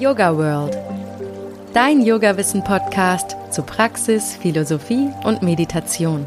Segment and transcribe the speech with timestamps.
[0.00, 0.74] Yoga World.
[1.74, 6.26] Dein Yoga-Wissen-Podcast zu Praxis, Philosophie und Meditation.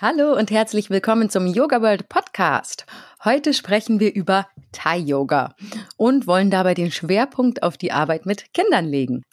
[0.00, 2.86] Hallo und herzlich willkommen zum Yoga World Podcast.
[3.22, 5.54] Heute sprechen wir über Thai Yoga
[5.98, 9.24] und wollen dabei den Schwerpunkt auf die Arbeit mit Kindern legen.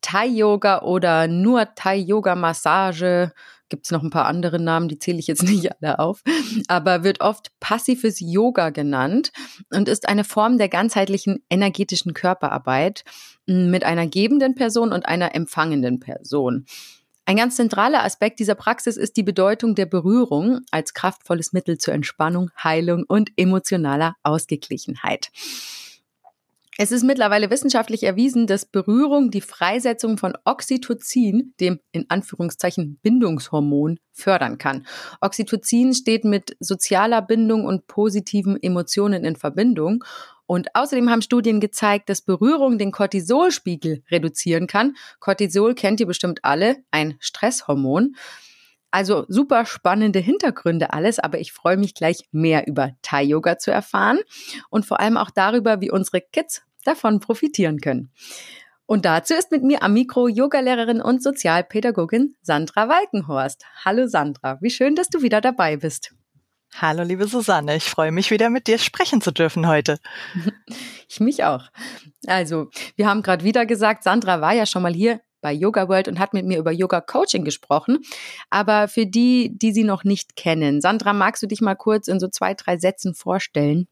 [0.00, 3.30] Thai Yoga oder nur Thai Yoga Massage
[3.70, 6.22] gibt es noch ein paar andere Namen, die zähle ich jetzt nicht alle auf,
[6.68, 9.32] aber wird oft passives Yoga genannt
[9.70, 13.04] und ist eine Form der ganzheitlichen energetischen Körperarbeit
[13.46, 16.66] hm, mit einer gebenden Person und einer empfangenden Person.
[17.26, 21.94] Ein ganz zentraler Aspekt dieser Praxis ist die Bedeutung der Berührung als kraftvolles Mittel zur
[21.94, 25.30] Entspannung, Heilung und emotionaler Ausgeglichenheit.
[26.82, 33.98] Es ist mittlerweile wissenschaftlich erwiesen, dass Berührung die Freisetzung von Oxytocin, dem in Anführungszeichen Bindungshormon,
[34.12, 34.86] fördern kann.
[35.20, 40.02] Oxytocin steht mit sozialer Bindung und positiven Emotionen in Verbindung.
[40.46, 44.96] Und außerdem haben Studien gezeigt, dass Berührung den Cortisolspiegel reduzieren kann.
[45.18, 48.16] Cortisol kennt ihr bestimmt alle, ein Stresshormon.
[48.90, 53.70] Also super spannende Hintergründe alles, aber ich freue mich gleich mehr über Thai Yoga zu
[53.70, 54.18] erfahren
[54.70, 58.10] und vor allem auch darüber, wie unsere Kids davon profitieren können.
[58.86, 63.64] Und dazu ist mit mir am Mikro Yogalehrerin und Sozialpädagogin Sandra Walkenhorst.
[63.84, 66.12] Hallo Sandra, wie schön, dass du wieder dabei bist.
[66.74, 69.98] Hallo liebe Susanne, ich freue mich wieder mit dir sprechen zu dürfen heute.
[71.12, 71.64] Ich mich auch.
[72.28, 76.06] Also, wir haben gerade wieder gesagt, Sandra war ja schon mal hier bei Yoga World
[76.06, 77.98] und hat mit mir über Yoga Coaching gesprochen.
[78.48, 82.20] Aber für die, die sie noch nicht kennen, Sandra, magst du dich mal kurz in
[82.20, 83.88] so zwei, drei Sätzen vorstellen?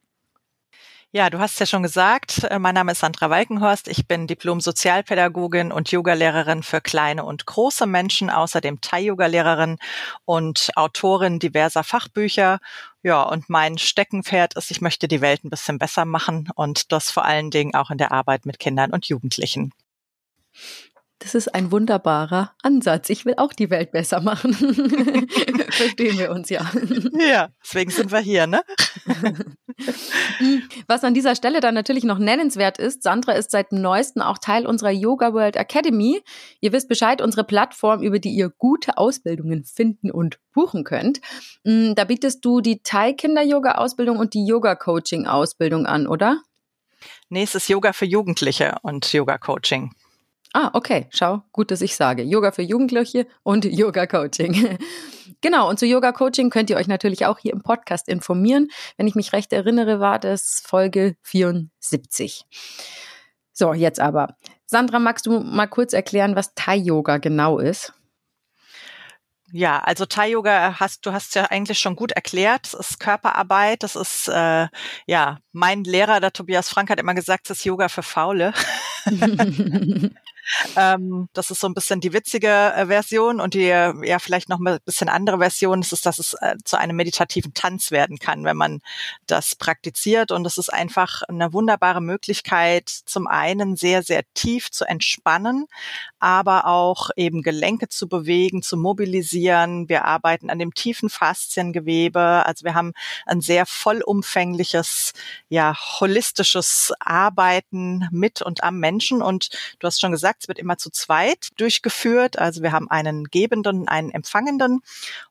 [1.10, 3.88] Ja, du hast ja schon gesagt, äh, mein Name ist Sandra Walkenhorst.
[3.88, 9.78] Ich bin Diplom-Sozialpädagogin und Yogalehrerin für kleine und große Menschen, außerdem Thai-Yoga-Lehrerin
[10.26, 12.58] und Autorin diverser Fachbücher.
[13.02, 17.10] Ja, und mein Steckenpferd ist, ich möchte die Welt ein bisschen besser machen und das
[17.10, 19.72] vor allen Dingen auch in der Arbeit mit Kindern und Jugendlichen.
[21.20, 23.10] Das ist ein wunderbarer Ansatz.
[23.10, 24.54] Ich will auch die Welt besser machen.
[25.70, 26.70] Verstehen wir uns ja.
[27.12, 28.62] Ja, deswegen sind wir hier, ne?
[30.86, 34.38] Was an dieser Stelle dann natürlich noch nennenswert ist, Sandra ist seit dem neuesten auch
[34.38, 36.22] Teil unserer Yoga World Academy.
[36.60, 41.20] Ihr wisst Bescheid, unsere Plattform, über die ihr gute Ausbildungen finden und buchen könnt.
[41.64, 46.06] Mm, da bietest du die Thai Kinder Yoga Ausbildung und die Yoga Coaching Ausbildung an,
[46.06, 46.42] oder?
[47.28, 49.90] Nee, es ist Yoga für Jugendliche und Yoga Coaching.
[50.54, 51.06] Ah, okay.
[51.10, 52.22] Schau, gut, dass ich sage.
[52.22, 54.78] Yoga für Jugendliche und Yoga Coaching.
[55.40, 55.68] genau.
[55.68, 58.68] Und zu Yoga Coaching könnt ihr euch natürlich auch hier im Podcast informieren.
[58.96, 62.46] Wenn ich mich recht erinnere, war das Folge 74.
[63.52, 64.36] So, jetzt aber.
[64.66, 67.92] Sandra, magst du mal kurz erklären, was Thai Yoga genau ist?
[69.50, 72.66] Ja, also Thai Yoga hast du hast ja eigentlich schon gut erklärt.
[72.66, 73.82] Es ist Körperarbeit.
[73.82, 74.68] Das ist äh,
[75.06, 78.52] ja mein Lehrer, der Tobias Frank, hat immer gesagt, es ist Yoga für Faule.
[80.76, 84.58] Ähm, das ist so ein bisschen die witzige äh, Version und die ja vielleicht noch
[84.58, 88.56] ein bisschen andere Version ist, dass es äh, zu einem meditativen Tanz werden kann, wenn
[88.56, 88.80] man
[89.26, 90.32] das praktiziert.
[90.32, 95.66] Und es ist einfach eine wunderbare Möglichkeit, zum einen sehr, sehr tief zu entspannen,
[96.18, 99.88] aber auch eben Gelenke zu bewegen, zu mobilisieren.
[99.88, 102.44] Wir arbeiten an dem tiefen Fasziengewebe.
[102.46, 102.92] Also wir haben
[103.26, 105.12] ein sehr vollumfängliches,
[105.48, 109.22] ja, holistisches Arbeiten mit und am Menschen.
[109.22, 112.38] Und du hast schon gesagt, es wird immer zu zweit durchgeführt.
[112.38, 114.80] Also wir haben einen Gebenden einen Empfangenden.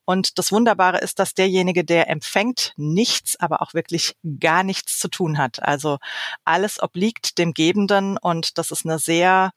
[0.06, 5.08] Und das Wunderbare ist, dass derjenige, der empfängt, nichts, aber auch wirklich gar nichts zu
[5.08, 5.62] tun hat.
[5.64, 5.98] Also
[6.44, 9.52] alles obliegt dem Gebenden und das ist eine sehr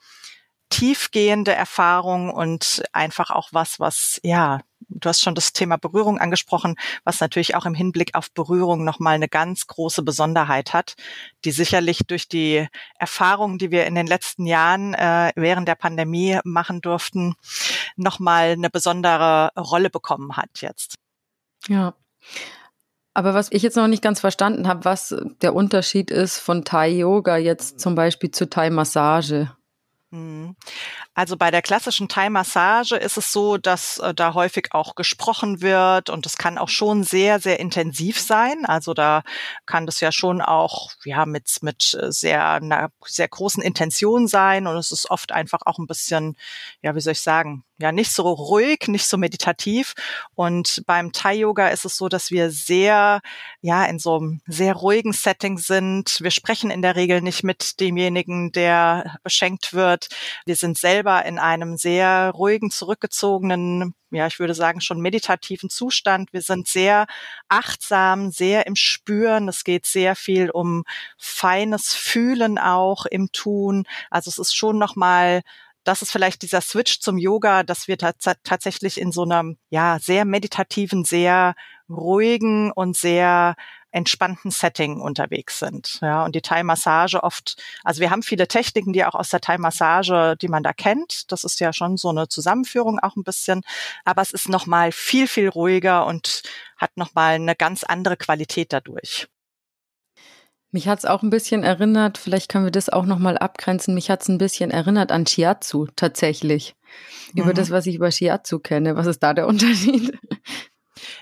[0.70, 6.76] tiefgehende Erfahrung und einfach auch was, was, ja, du hast schon das Thema Berührung angesprochen,
[7.04, 10.94] was natürlich auch im Hinblick auf Berührung nochmal eine ganz große Besonderheit hat,
[11.44, 12.66] die sicherlich durch die
[12.98, 17.34] Erfahrungen, die wir in den letzten Jahren äh, während der Pandemie machen durften,
[17.96, 20.97] nochmal eine besondere Rolle bekommen hat jetzt.
[21.68, 21.94] Ja.
[23.12, 26.91] Aber was ich jetzt noch nicht ganz verstanden habe, was der Unterschied ist von Thai
[26.91, 29.50] Yoga jetzt zum Beispiel zu Thai Massage.
[30.10, 30.56] Mhm.
[31.20, 36.08] Also bei der klassischen Thai-Massage ist es so, dass äh, da häufig auch gesprochen wird
[36.08, 38.64] und es kann auch schon sehr, sehr intensiv sein.
[38.64, 39.22] Also da
[39.66, 44.66] kann das ja schon auch ja mit mit äh, sehr einer sehr großen Intention sein
[44.66, 46.38] und es ist oft einfach auch ein bisschen
[46.80, 49.94] ja wie soll ich sagen ja nicht so ruhig, nicht so meditativ.
[50.34, 53.20] Und beim Thai-Yoga ist es so, dass wir sehr,
[53.62, 56.20] ja, in so einem sehr ruhigen Setting sind.
[56.20, 60.08] Wir sprechen in der Regel nicht mit demjenigen, der beschenkt wird.
[60.44, 65.71] Wir sind selber selber in einem sehr ruhigen, zurückgezogenen, ja, ich würde sagen, schon meditativen
[65.71, 66.33] Zustand.
[66.33, 67.07] Wir sind sehr
[67.48, 69.48] achtsam, sehr im Spüren.
[69.48, 70.84] Es geht sehr viel um
[71.18, 73.84] feines Fühlen auch im Tun.
[74.10, 75.42] Also es ist schon nochmal
[75.83, 80.27] das ist vielleicht dieser Switch zum Yoga, dass wir tatsächlich in so einem, ja, sehr
[80.27, 81.54] meditativen, sehr
[81.89, 83.56] ruhigen und sehr
[83.91, 85.98] entspannten Setting unterwegs sind.
[86.01, 90.37] Ja, und die Thai-Massage oft, also wir haben viele Techniken, die auch aus der Thai-Massage,
[90.41, 91.31] die man da kennt.
[91.33, 93.63] Das ist ja schon so eine Zusammenführung auch ein bisschen.
[94.04, 96.42] Aber es ist nochmal viel, viel ruhiger und
[96.77, 99.28] hat nochmal eine ganz andere Qualität dadurch.
[100.72, 104.09] Mich hat es auch ein bisschen erinnert, vielleicht können wir das auch nochmal abgrenzen, mich
[104.09, 106.77] hat es ein bisschen erinnert an Shiatsu tatsächlich.
[107.33, 107.42] Mhm.
[107.42, 108.95] Über das, was ich über Shiatsu kenne.
[108.95, 110.16] Was ist da der Unterschied?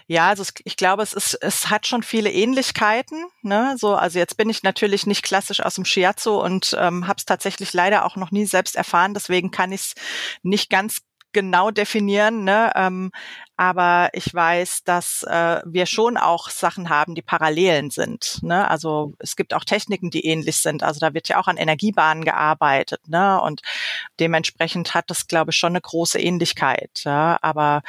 [0.07, 3.27] Ja, also es, ich glaube, es ist, es hat schon viele Ähnlichkeiten.
[3.43, 3.77] Ne?
[3.79, 7.25] So, also jetzt bin ich natürlich nicht klassisch aus dem Shiatsu und ähm, habe es
[7.25, 9.15] tatsächlich leider auch noch nie selbst erfahren.
[9.15, 9.95] Deswegen kann ich es
[10.43, 10.99] nicht ganz
[11.33, 12.73] genau definieren, ne?
[12.75, 13.11] ähm,
[13.57, 18.41] aber ich weiß, dass äh, wir schon auch Sachen haben, die Parallelen sind.
[18.43, 18.69] Ne?
[18.69, 20.83] Also es gibt auch Techniken, die ähnlich sind.
[20.83, 23.41] Also da wird ja auch an Energiebahnen gearbeitet, ne?
[23.43, 23.63] Und
[24.21, 27.03] dementsprechend hat das, glaube ich, schon eine große Ähnlichkeit.
[27.05, 27.39] Ja?
[27.43, 27.83] Aber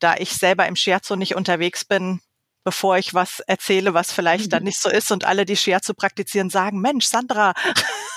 [0.00, 2.20] da ich selber im Scherzo nicht unterwegs bin,
[2.64, 4.66] bevor ich was erzähle, was vielleicht dann mhm.
[4.66, 7.54] nicht so ist und alle, die Scherzo praktizieren, sagen, Mensch, Sandra,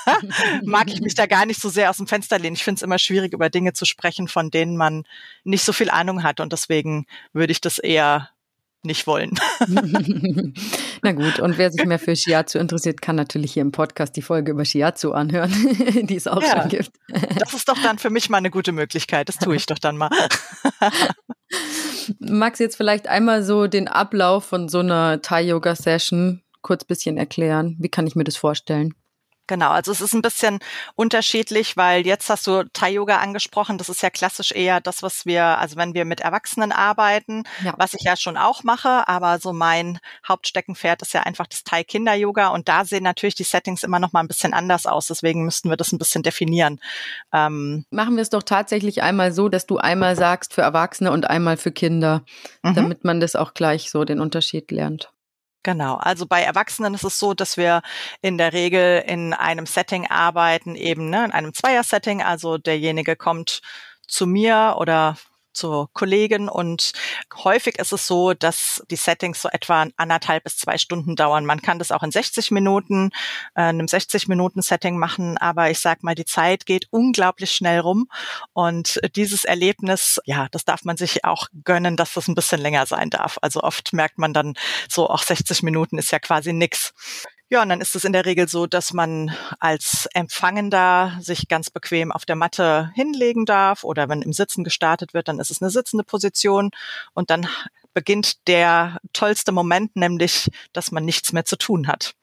[0.64, 2.56] mag ich mich da gar nicht so sehr aus dem Fenster lehnen.
[2.56, 5.04] Ich finde es immer schwierig, über Dinge zu sprechen, von denen man
[5.44, 8.30] nicht so viel Ahnung hat und deswegen würde ich das eher
[8.84, 9.32] nicht wollen.
[11.02, 14.22] Na gut, und wer sich mehr für Shiatsu interessiert, kann natürlich hier im Podcast die
[14.22, 15.52] Folge über Shiatsu anhören,
[16.06, 16.90] die es auch ja, schon gibt.
[17.38, 19.28] das ist doch dann für mich mal eine gute Möglichkeit.
[19.28, 20.10] Das tue ich doch dann mal.
[22.18, 27.76] Magst du jetzt vielleicht einmal so den Ablauf von so einer Thai-Yoga-Session kurz bisschen erklären?
[27.78, 28.94] Wie kann ich mir das vorstellen?
[29.46, 30.58] Genau, also es ist ein bisschen
[30.94, 33.76] unterschiedlich, weil jetzt hast du Thai-Yoga angesprochen.
[33.76, 37.74] Das ist ja klassisch eher das, was wir, also wenn wir mit Erwachsenen arbeiten, ja.
[37.76, 42.48] was ich ja schon auch mache, aber so mein Hauptsteckenpferd ist ja einfach das Thai-Kinder-Yoga
[42.48, 45.08] und da sehen natürlich die Settings immer noch mal ein bisschen anders aus.
[45.08, 46.80] Deswegen müssten wir das ein bisschen definieren.
[47.32, 51.28] Ähm Machen wir es doch tatsächlich einmal so, dass du einmal sagst für Erwachsene und
[51.28, 52.22] einmal für Kinder,
[52.62, 52.74] mhm.
[52.74, 55.10] damit man das auch gleich so den Unterschied lernt.
[55.64, 55.94] Genau.
[55.96, 57.80] Also bei Erwachsenen ist es so, dass wir
[58.20, 62.22] in der Regel in einem Setting arbeiten, eben ne, in einem Zweier-Setting.
[62.22, 63.62] Also derjenige kommt
[64.06, 65.16] zu mir oder
[65.54, 66.92] zur Kollegin und
[67.34, 71.46] häufig ist es so, dass die Settings so etwa anderthalb bis zwei Stunden dauern.
[71.46, 73.10] Man kann das auch in 60 Minuten,
[73.54, 77.80] äh, einem 60 Minuten Setting machen, aber ich sag mal, die Zeit geht unglaublich schnell
[77.80, 78.08] rum
[78.52, 82.86] und dieses Erlebnis, ja, das darf man sich auch gönnen, dass das ein bisschen länger
[82.86, 83.38] sein darf.
[83.40, 84.54] Also oft merkt man dann
[84.88, 86.92] so, auch 60 Minuten ist ja quasi nix.
[87.50, 91.70] Ja, und dann ist es in der Regel so, dass man als Empfangender sich ganz
[91.70, 95.60] bequem auf der Matte hinlegen darf oder wenn im Sitzen gestartet wird, dann ist es
[95.60, 96.70] eine sitzende Position
[97.12, 97.46] und dann
[97.92, 102.14] beginnt der tollste Moment, nämlich, dass man nichts mehr zu tun hat.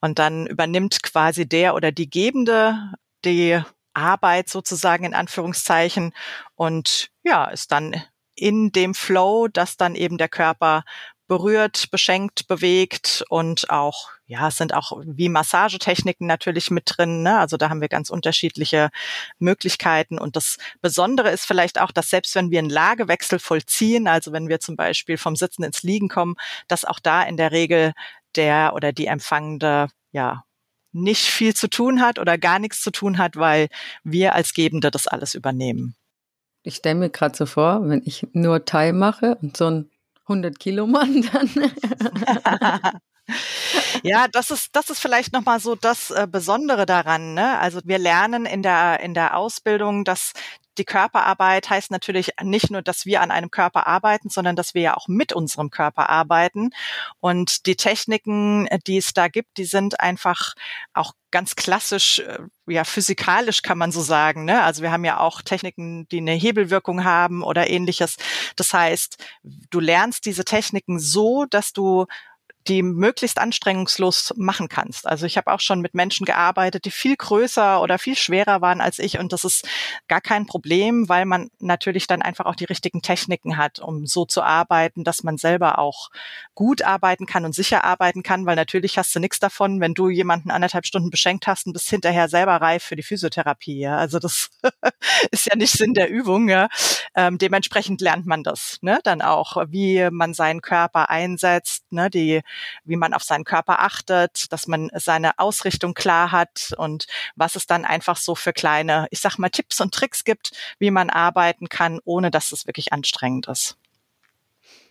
[0.00, 2.92] Und dann übernimmt quasi der oder die Gebende
[3.24, 3.60] die
[3.92, 6.12] Arbeit sozusagen in Anführungszeichen
[6.56, 8.02] und ja, ist dann
[8.34, 10.84] in dem Flow, dass dann eben der Körper
[11.26, 17.22] berührt, beschenkt, bewegt und auch, ja, es sind auch wie Massagetechniken natürlich mit drin.
[17.22, 17.38] Ne?
[17.38, 18.90] Also da haben wir ganz unterschiedliche
[19.38, 20.18] Möglichkeiten.
[20.18, 24.48] Und das Besondere ist vielleicht auch, dass selbst wenn wir einen Lagewechsel vollziehen, also wenn
[24.48, 26.36] wir zum Beispiel vom Sitzen ins Liegen kommen,
[26.68, 27.92] dass auch da in der Regel
[28.34, 30.44] der oder die Empfangende, ja,
[30.92, 33.68] nicht viel zu tun hat oder gar nichts zu tun hat, weil
[34.04, 35.96] wir als Gebende das alles übernehmen.
[36.62, 39.90] Ich stelle mir gerade so vor, wenn ich nur Thai mache und so ein
[40.22, 41.50] 100 Kilo Mann dann.
[44.02, 47.34] ja, das ist das ist vielleicht noch mal so das äh, Besondere daran.
[47.34, 47.58] Ne?
[47.58, 50.32] Also wir lernen in der in der Ausbildung, dass
[50.78, 54.82] die Körperarbeit heißt natürlich nicht nur, dass wir an einem Körper arbeiten, sondern dass wir
[54.82, 56.70] ja auch mit unserem Körper arbeiten.
[57.20, 60.54] Und die Techniken, die es da gibt, die sind einfach
[60.92, 64.44] auch ganz klassisch, äh, ja, physikalisch kann man so sagen.
[64.44, 64.62] Ne?
[64.62, 68.16] Also wir haben ja auch Techniken, die eine Hebelwirkung haben oder ähnliches.
[68.56, 72.06] Das heißt, du lernst diese Techniken so, dass du
[72.68, 75.06] die möglichst anstrengungslos machen kannst.
[75.06, 78.80] Also ich habe auch schon mit Menschen gearbeitet, die viel größer oder viel schwerer waren
[78.80, 79.68] als ich und das ist
[80.08, 84.24] gar kein Problem, weil man natürlich dann einfach auch die richtigen Techniken hat, um so
[84.24, 86.10] zu arbeiten, dass man selber auch
[86.54, 90.08] gut arbeiten kann und sicher arbeiten kann, weil natürlich hast du nichts davon, wenn du
[90.08, 93.80] jemanden anderthalb Stunden beschenkt hast und bist hinterher selber reif für die Physiotherapie.
[93.80, 93.98] Ja?
[93.98, 94.50] Also das
[95.30, 96.48] ist ja nicht Sinn der Übung.
[96.48, 96.68] Ja?
[97.14, 99.00] Ähm, dementsprechend lernt man das ne?
[99.02, 102.08] dann auch, wie man seinen Körper einsetzt, ne?
[102.10, 102.42] die
[102.84, 107.06] wie man auf seinen Körper achtet, dass man seine Ausrichtung klar hat und
[107.36, 110.90] was es dann einfach so für kleine, ich sag mal, Tipps und Tricks gibt, wie
[110.90, 113.76] man arbeiten kann, ohne dass es wirklich anstrengend ist.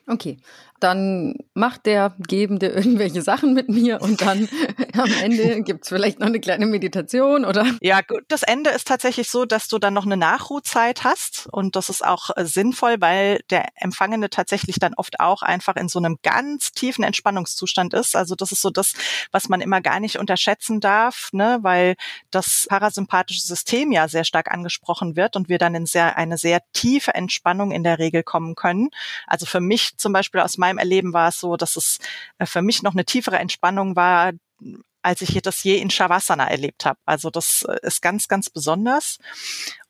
[0.05, 0.37] Okay,
[0.83, 4.49] dann macht der Gebende irgendwelche Sachen mit mir und dann
[4.93, 7.65] am Ende gibt's vielleicht noch eine kleine Meditation oder?
[7.79, 8.23] Ja, gut.
[8.27, 12.03] Das Ende ist tatsächlich so, dass du dann noch eine Nachruhzeit hast und das ist
[12.03, 16.73] auch äh, sinnvoll, weil der Empfangene tatsächlich dann oft auch einfach in so einem ganz
[16.73, 18.17] tiefen Entspannungszustand ist.
[18.17, 18.93] Also das ist so das,
[19.31, 21.95] was man immer gar nicht unterschätzen darf, ne, weil
[22.29, 26.61] das parasympathische System ja sehr stark angesprochen wird und wir dann in sehr, eine sehr
[26.73, 28.89] tiefe Entspannung in der Regel kommen können.
[29.27, 31.99] Also für mich zum Beispiel aus meinem Erleben war es so, dass es
[32.37, 34.31] äh, für mich noch eine tiefere Entspannung war,
[35.03, 36.97] als ich das je in Shavasana erlebt habe.
[37.05, 39.19] Also das äh, ist ganz, ganz besonders.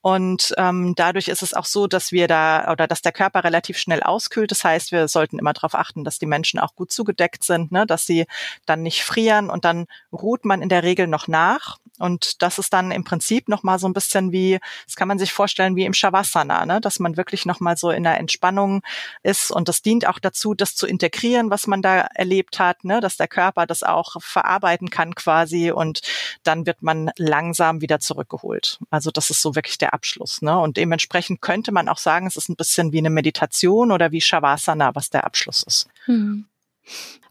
[0.02, 3.78] Und ähm, dadurch ist es auch so, dass wir da oder dass der Körper relativ
[3.78, 4.52] schnell auskühlt.
[4.52, 7.86] Das heißt, wir sollten immer darauf achten, dass die Menschen auch gut zugedeckt sind, ne?
[7.86, 8.26] dass sie
[8.66, 11.78] dann nicht frieren und dann ruht man in der Regel noch nach.
[12.04, 15.32] Und das ist dann im Prinzip nochmal so ein bisschen wie, das kann man sich
[15.32, 16.82] vorstellen wie im Shavasana, ne?
[16.82, 18.82] dass man wirklich nochmal so in der Entspannung
[19.22, 19.52] ist.
[19.52, 23.00] Und das dient auch dazu, das zu integrieren, was man da erlebt hat, ne?
[23.00, 25.72] dass der Körper das auch verarbeiten kann quasi.
[25.72, 26.02] Und
[26.44, 28.80] dann wird man langsam wieder zurückgeholt.
[28.90, 30.42] Also das ist so wirklich der Abschluss.
[30.42, 30.60] Ne?
[30.60, 34.20] Und dementsprechend könnte man auch sagen, es ist ein bisschen wie eine Meditation oder wie
[34.20, 35.88] Shavasana, was der Abschluss ist.
[36.04, 36.48] Hm.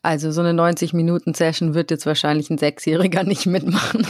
[0.05, 4.05] Also so eine 90-Minuten-Session wird jetzt wahrscheinlich ein Sechsjähriger nicht mitmachen.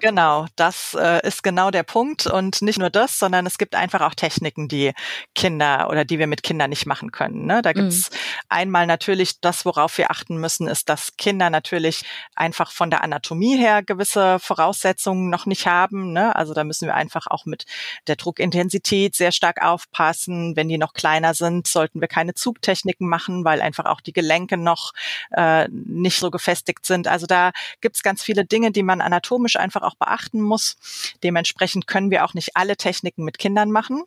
[0.00, 2.26] genau, das äh, ist genau der Punkt.
[2.26, 4.92] Und nicht nur das, sondern es gibt einfach auch Techniken, die
[5.34, 7.46] Kinder oder die wir mit Kindern nicht machen können.
[7.46, 7.62] Ne?
[7.62, 8.16] Da gibt's mhm.
[8.50, 12.04] einmal natürlich das, worauf wir achten müssen, ist, dass Kinder natürlich
[12.36, 16.12] einfach von der Anatomie her gewisse Voraussetzungen noch nicht haben.
[16.12, 16.36] Ne?
[16.36, 17.64] Also da müssen wir einfach auch mit
[18.08, 20.54] der Druckintensität sehr stark aufpassen.
[20.54, 24.47] Wenn die noch kleiner sind, sollten wir keine Zugtechniken machen, weil einfach auch die Gelenke
[24.56, 24.92] noch
[25.30, 27.08] äh, nicht so gefestigt sind.
[27.08, 30.76] Also da gibt's ganz viele Dinge, die man anatomisch einfach auch beachten muss.
[31.22, 34.04] Dementsprechend können wir auch nicht alle Techniken mit Kindern machen.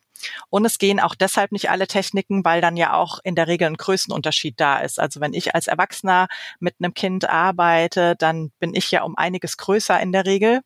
[0.50, 3.68] Und es gehen auch deshalb nicht alle Techniken, weil dann ja auch in der Regel
[3.68, 5.00] ein Größenunterschied da ist.
[5.00, 6.27] Also wenn ich als Erwachsener
[6.60, 10.62] mit einem Kind arbeite, dann bin ich ja um einiges größer in der Regel.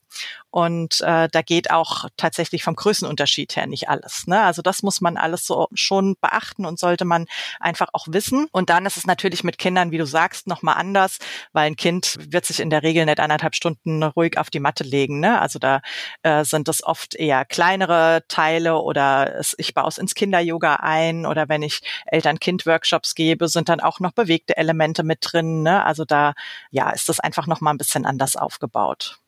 [0.50, 4.26] Und äh, da geht auch tatsächlich vom Größenunterschied her nicht alles.
[4.28, 4.42] Ne?
[4.42, 7.26] Also das muss man alles so schon beachten und sollte man
[7.60, 8.48] einfach auch wissen.
[8.54, 11.18] Und dann ist es natürlich mit Kindern, wie du sagst, nochmal anders,
[11.52, 14.86] weil ein Kind wird sich in der Regel nicht anderthalb Stunden ruhig auf die Matte
[14.86, 15.20] legen.
[15.20, 15.42] Ne?
[15.42, 15.82] Also da
[16.24, 21.26] äh, sind es oft eher kleinere Teile oder es, ich baue es ins Kinder-Yoga ein
[21.26, 25.64] oder wenn ich Eltern-Kind-Workshops gebe, sind dann auch noch bewegte Elemente mit drin.
[25.64, 25.86] Ne?
[25.86, 26.34] Also da
[26.72, 29.20] ja ist das einfach nochmal ein bisschen anders aufgebaut.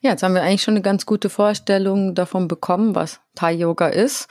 [0.00, 3.88] Ja, jetzt haben wir eigentlich schon eine ganz gute Vorstellung davon bekommen, was Thai Yoga
[3.88, 4.28] ist.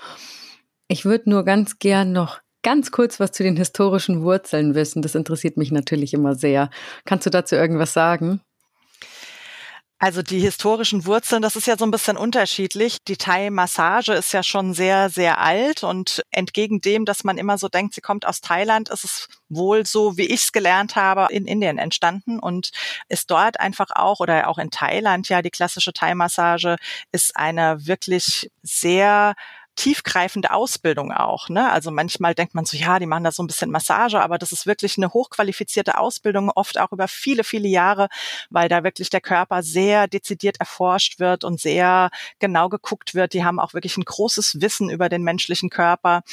[0.88, 5.04] Ich würde nur ganz gern noch ganz kurz was zu den historischen Wurzeln wissen.
[5.04, 6.70] Das interessiert mich natürlich immer sehr.
[7.06, 8.42] Kannst du dazu irgendwas sagen?
[10.06, 13.00] Also die historischen Wurzeln, das ist ja so ein bisschen unterschiedlich.
[13.08, 17.70] Die Thai-Massage ist ja schon sehr, sehr alt und entgegen dem, dass man immer so
[17.70, 21.48] denkt, sie kommt aus Thailand, ist es wohl so, wie ich es gelernt habe, in
[21.48, 22.70] Indien entstanden und
[23.10, 26.76] ist dort einfach auch oder auch in Thailand ja die klassische Thai-Massage
[27.12, 29.34] ist eine wirklich sehr
[29.76, 31.50] tiefgreifende Ausbildung auch.
[31.50, 31.70] Ne?
[31.70, 34.52] Also manchmal denkt man so, ja, die machen da so ein bisschen Massage, aber das
[34.52, 38.08] ist wirklich eine hochqualifizierte Ausbildung, oft auch über viele, viele Jahre,
[38.50, 43.34] weil da wirklich der Körper sehr dezidiert erforscht wird und sehr genau geguckt wird.
[43.34, 46.24] Die haben auch wirklich ein großes Wissen über den menschlichen Körper.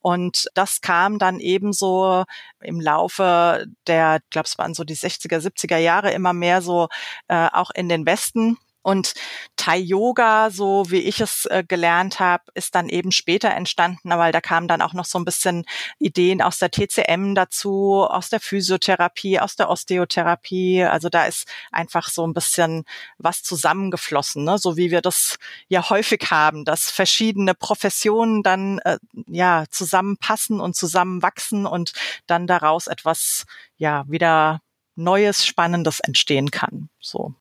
[0.00, 2.24] Und das kam dann ebenso
[2.60, 6.88] im Laufe der, ich glaube, es waren so die 60er, 70er Jahre immer mehr so
[7.28, 9.14] äh, auch in den Westen und
[9.56, 14.32] Thai Yoga, so wie ich es äh, gelernt habe, ist dann eben später entstanden, weil
[14.32, 15.64] da kamen dann auch noch so ein bisschen
[15.98, 20.82] Ideen aus der TCM dazu, aus der Physiotherapie, aus der Osteotherapie.
[20.82, 22.84] Also da ist einfach so ein bisschen
[23.18, 24.58] was zusammengeflossen, ne?
[24.58, 28.98] so wie wir das ja häufig haben, dass verschiedene Professionen dann äh,
[29.28, 31.92] ja zusammenpassen und zusammenwachsen und
[32.26, 33.44] dann daraus etwas
[33.76, 34.60] ja wieder
[34.94, 36.90] Neues, Spannendes entstehen kann.
[37.00, 37.34] So.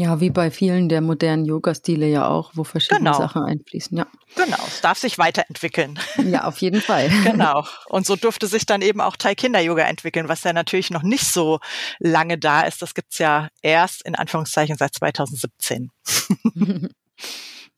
[0.00, 3.18] Ja, wie bei vielen der modernen Yoga-Stile ja auch, wo verschiedene genau.
[3.18, 4.06] Sachen einfließen, ja.
[4.36, 5.98] Genau, es darf sich weiterentwickeln.
[6.24, 7.10] Ja, auf jeden Fall.
[7.24, 7.66] genau.
[7.88, 11.26] Und so durfte sich dann eben auch Thai Kinder-Yoga entwickeln, was ja natürlich noch nicht
[11.26, 11.58] so
[11.98, 12.80] lange da ist.
[12.80, 15.90] Das gibt's ja erst in Anführungszeichen seit 2017.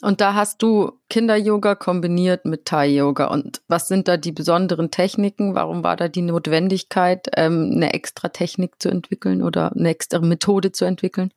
[0.02, 3.28] Und da hast du Kinder-Yoga kombiniert mit Thai-Yoga.
[3.28, 5.54] Und was sind da die besonderen Techniken?
[5.54, 10.72] Warum war da die Notwendigkeit, ähm, eine extra Technik zu entwickeln oder eine extra Methode
[10.72, 11.32] zu entwickeln?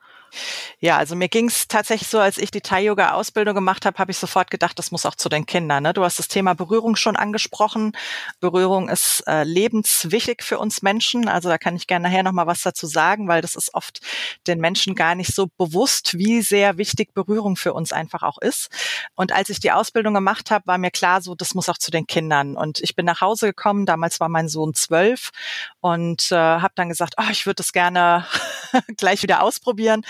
[0.79, 4.17] Ja, also mir ging es tatsächlich so, als ich die Thai-Yoga-Ausbildung gemacht habe, habe ich
[4.17, 5.83] sofort gedacht, das muss auch zu den Kindern.
[5.83, 5.93] Ne?
[5.93, 7.93] Du hast das Thema Berührung schon angesprochen.
[8.39, 11.27] Berührung ist äh, lebenswichtig für uns Menschen.
[11.27, 14.01] Also da kann ich gerne nachher nochmal was dazu sagen, weil das ist oft
[14.47, 18.69] den Menschen gar nicht so bewusst, wie sehr wichtig Berührung für uns einfach auch ist.
[19.15, 21.91] Und als ich die Ausbildung gemacht habe, war mir klar, so das muss auch zu
[21.91, 22.57] den Kindern.
[22.57, 25.31] Und ich bin nach Hause gekommen, damals war mein Sohn zwölf
[25.79, 28.25] und äh, habe dann gesagt, oh, ich würde das gerne
[28.97, 30.03] gleich wieder ausprobieren.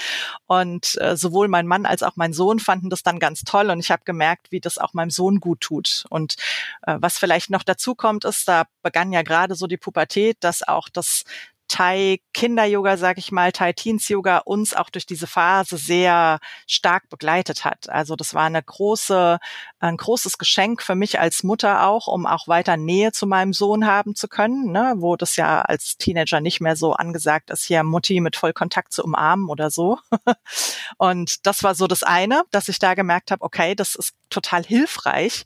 [0.46, 3.70] Und äh, sowohl mein Mann als auch mein Sohn fanden das dann ganz toll.
[3.70, 6.05] Und ich habe gemerkt, wie das auch meinem Sohn gut tut.
[6.10, 6.36] Und
[6.86, 10.67] äh, was vielleicht noch dazu kommt, ist, da begann ja gerade so die Pubertät, dass
[10.67, 11.24] auch das
[11.67, 17.10] Thai Kinder-Yoga, sag ich mal, Thai Teens Yoga uns auch durch diese Phase sehr stark
[17.10, 17.89] begleitet hat.
[17.89, 19.39] Also das war eine große,
[19.83, 23.85] ein großes Geschenk für mich als Mutter auch, um auch weiter Nähe zu meinem Sohn
[23.85, 27.83] haben zu können, ne, wo das ja als Teenager nicht mehr so angesagt ist, hier
[27.83, 29.99] Mutti mit Vollkontakt zu umarmen oder so.
[30.97, 34.63] Und das war so das eine, dass ich da gemerkt habe, okay, das ist total
[34.63, 35.43] hilfreich.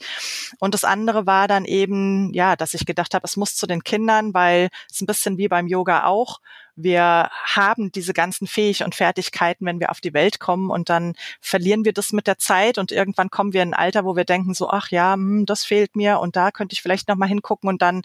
[0.60, 3.84] Und das andere war dann eben, ja, dass ich gedacht habe, es muss zu den
[3.84, 6.40] Kindern, weil es ein bisschen wie beim Yoga auch,
[6.78, 11.16] wir haben diese ganzen Fähig und Fertigkeiten, wenn wir auf die Welt kommen und dann
[11.42, 14.26] verlieren wir das mit der Zeit und irgendwann kommen wir in ein Alter, wo wir
[14.26, 17.28] denken so, ach ja, hm, das fehlt mir und da könnte ich vielleicht noch mal
[17.28, 18.04] hingucken und dann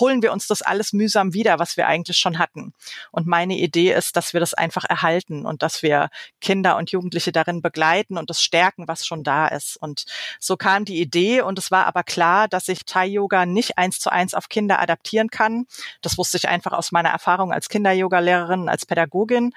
[0.00, 2.72] holen wir uns das alles mühsam wieder, was wir eigentlich schon hatten.
[3.10, 6.08] Und meine Idee ist, dass wir das einfach erhalten und dass wir
[6.40, 9.76] Kinder und Jugendliche darin begleiten und das stärken, was schon da ist.
[9.76, 10.06] Und
[10.40, 13.98] so kam die Idee und es war aber klar, dass ich Thai Yoga nicht eins
[13.98, 15.66] zu eins auf Kinder adaptieren kann.
[16.00, 19.52] Das wusste ich einfach aus meiner Erfahrung als Kinder-Yoga Yoga-Lehrerin, als Pädagogin.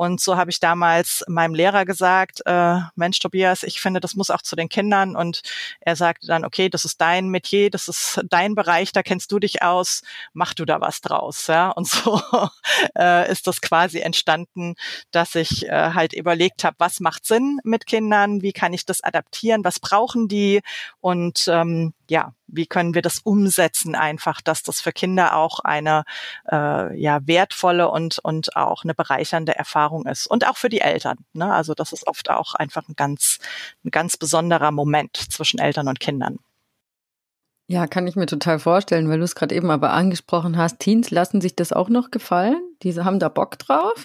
[0.00, 4.30] Und so habe ich damals meinem Lehrer gesagt, äh, Mensch, Tobias, ich finde, das muss
[4.30, 5.16] auch zu den Kindern.
[5.16, 5.42] Und
[5.80, 9.40] er sagte dann, okay, das ist dein Metier, das ist dein Bereich, da kennst du
[9.40, 11.48] dich aus, mach du da was draus.
[11.48, 11.70] Ja?
[11.70, 12.20] Und so
[12.96, 14.76] äh, ist das quasi entstanden,
[15.10, 19.02] dass ich äh, halt überlegt habe, was macht Sinn mit Kindern, wie kann ich das
[19.02, 20.60] adaptieren, was brauchen die
[21.00, 26.04] und ähm, ja, wie können wir das umsetzen einfach, dass das für Kinder auch eine
[26.50, 31.18] äh, ja wertvolle und und auch eine bereichernde Erfahrung ist und auch für die Eltern.
[31.32, 31.52] Ne?
[31.52, 33.38] Also das ist oft auch einfach ein ganz
[33.84, 36.38] ein ganz besonderer Moment zwischen Eltern und Kindern.
[37.70, 40.78] Ja, kann ich mir total vorstellen, weil du es gerade eben aber angesprochen hast.
[40.78, 42.67] Teens lassen sich das auch noch gefallen?
[42.82, 44.04] Diese haben da Bock drauf?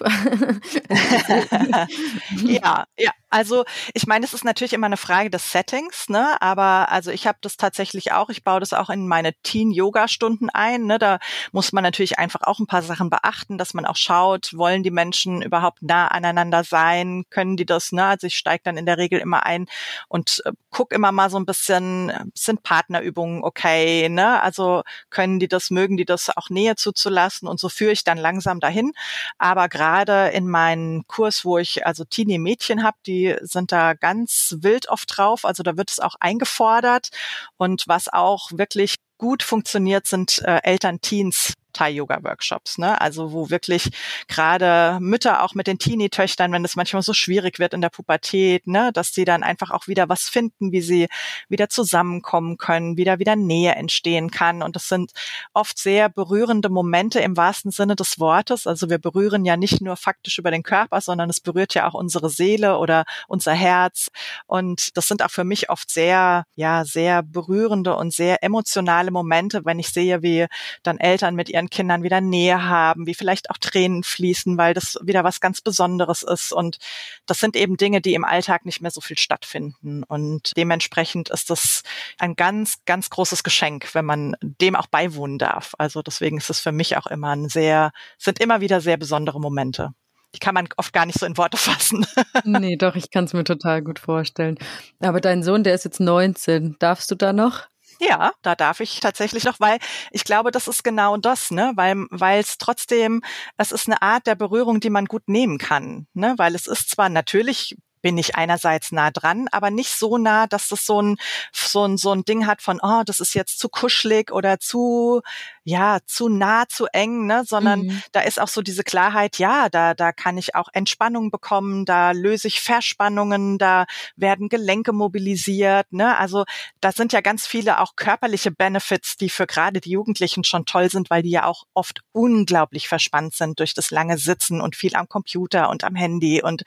[2.44, 3.10] ja, ja.
[3.30, 6.40] Also ich meine, es ist natürlich immer eine Frage des Settings, ne?
[6.40, 8.30] Aber also ich habe das tatsächlich auch.
[8.30, 10.86] Ich baue das auch in meine Teen-Yoga-Stunden ein.
[10.86, 10.98] Ne?
[11.00, 11.18] Da
[11.50, 14.92] muss man natürlich einfach auch ein paar Sachen beachten, dass man auch schaut, wollen die
[14.92, 17.24] Menschen überhaupt nah aneinander sein?
[17.28, 17.90] Können die das?
[17.90, 18.04] Ne?
[18.04, 19.66] Also ich steige dann in der Regel immer ein
[20.08, 24.08] und äh, guck immer mal so ein bisschen, sind Partnerübungen okay?
[24.08, 24.40] Ne?
[24.42, 27.48] Also können die das, mögen die das auch Nähe zuzulassen?
[27.48, 28.92] Und so führe ich dann langsam dahin.
[29.38, 34.88] Aber gerade in meinem Kurs, wo ich also Teenie-Mädchen habe, die sind da ganz wild
[34.88, 35.44] oft drauf.
[35.44, 37.10] Also da wird es auch eingefordert.
[37.56, 43.00] Und was auch wirklich gut funktioniert, sind äh, Eltern-Teens Thai-Yoga-Workshops, ne?
[43.00, 43.90] Also wo wirklich
[44.28, 48.66] gerade Mütter auch mit den Teenie-Töchtern, wenn es manchmal so schwierig wird in der Pubertät,
[48.66, 51.08] ne, dass sie dann einfach auch wieder was finden, wie sie
[51.48, 54.62] wieder zusammenkommen können, wieder wieder Nähe entstehen kann.
[54.62, 55.12] Und das sind
[55.52, 58.66] oft sehr berührende Momente im wahrsten Sinne des Wortes.
[58.66, 61.94] Also wir berühren ja nicht nur faktisch über den Körper, sondern es berührt ja auch
[61.94, 64.10] unsere Seele oder unser Herz.
[64.46, 69.64] Und das sind auch für mich oft sehr, ja, sehr berührende und sehr emotionale Momente,
[69.64, 70.46] wenn ich sehe, wie
[70.82, 74.74] dann Eltern mit ihren ihren Kindern wieder Nähe haben, wie vielleicht auch Tränen fließen, weil
[74.74, 76.52] das wieder was ganz Besonderes ist.
[76.52, 76.78] Und
[77.26, 80.02] das sind eben Dinge, die im Alltag nicht mehr so viel stattfinden.
[80.04, 81.82] Und dementsprechend ist das
[82.18, 85.74] ein ganz, ganz großes Geschenk, wenn man dem auch beiwohnen darf.
[85.78, 89.40] Also deswegen ist es für mich auch immer ein sehr, sind immer wieder sehr besondere
[89.40, 89.90] Momente
[90.34, 92.04] die kann man oft gar nicht so in Worte fassen.
[92.44, 94.58] nee, doch, ich kann es mir total gut vorstellen.
[94.98, 96.74] Aber dein Sohn, der ist jetzt 19.
[96.80, 97.68] Darfst du da noch?
[98.00, 99.78] Ja, da darf ich tatsächlich noch, weil
[100.10, 103.22] ich glaube, das ist genau das, ne, weil weil es trotzdem,
[103.56, 106.90] es ist eine Art der Berührung, die man gut nehmen kann, ne, weil es ist
[106.90, 111.16] zwar natürlich bin ich einerseits nah dran, aber nicht so nah, dass das so ein,
[111.52, 115.22] so ein, so ein Ding hat von, oh, das ist jetzt zu kuschelig oder zu,
[115.62, 118.02] ja, zu nah, zu eng, ne, sondern mhm.
[118.12, 122.10] da ist auch so diese Klarheit, ja, da, da kann ich auch Entspannung bekommen, da
[122.10, 123.86] löse ich Verspannungen, da
[124.16, 126.44] werden Gelenke mobilisiert, ne, also
[126.82, 130.90] da sind ja ganz viele auch körperliche Benefits, die für gerade die Jugendlichen schon toll
[130.90, 134.94] sind, weil die ja auch oft unglaublich verspannt sind durch das lange Sitzen und viel
[134.94, 136.42] am Computer und am Handy.
[136.42, 136.64] Und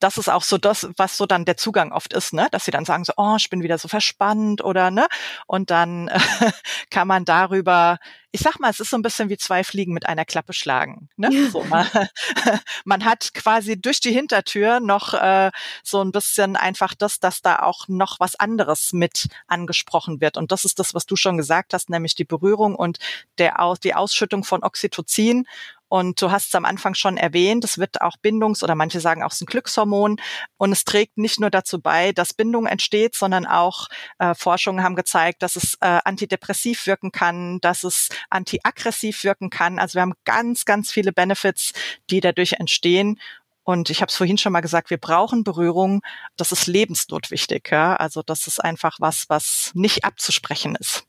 [0.00, 2.48] das ist auch so das, das, was so dann der Zugang oft ist, ne?
[2.50, 5.06] Dass sie dann sagen so, oh, ich bin wieder so verspannt oder ne?
[5.46, 6.18] Und dann äh,
[6.90, 7.98] kann man darüber
[8.34, 11.10] ich sag mal, es ist so ein bisschen wie zwei Fliegen mit einer Klappe schlagen.
[11.16, 11.50] Ne?
[11.50, 11.86] So, man,
[12.86, 15.50] man hat quasi durch die Hintertür noch äh,
[15.84, 20.38] so ein bisschen einfach das, dass da auch noch was anderes mit angesprochen wird.
[20.38, 22.98] Und das ist das, was du schon gesagt hast, nämlich die Berührung und
[23.36, 23.54] der,
[23.84, 25.46] die Ausschüttung von Oxytocin
[25.92, 29.22] und du hast es am Anfang schon erwähnt, es wird auch Bindungs- oder manche sagen
[29.22, 30.16] auch es ist ein Glückshormon.
[30.56, 34.96] Und es trägt nicht nur dazu bei, dass Bindung entsteht, sondern auch äh, Forschungen haben
[34.96, 39.78] gezeigt, dass es äh, antidepressiv wirken kann, dass es antiaggressiv wirken kann.
[39.78, 41.74] Also wir haben ganz, ganz viele Benefits,
[42.08, 43.20] die dadurch entstehen.
[43.62, 46.00] Und ich habe es vorhin schon mal gesagt, wir brauchen Berührung.
[46.38, 47.68] Das ist lebensnotwichtig.
[47.70, 47.96] Ja?
[47.96, 51.04] Also das ist einfach was, was nicht abzusprechen ist.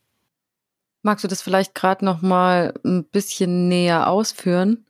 [1.03, 4.85] Magst du das vielleicht gerade noch mal ein bisschen näher ausführen,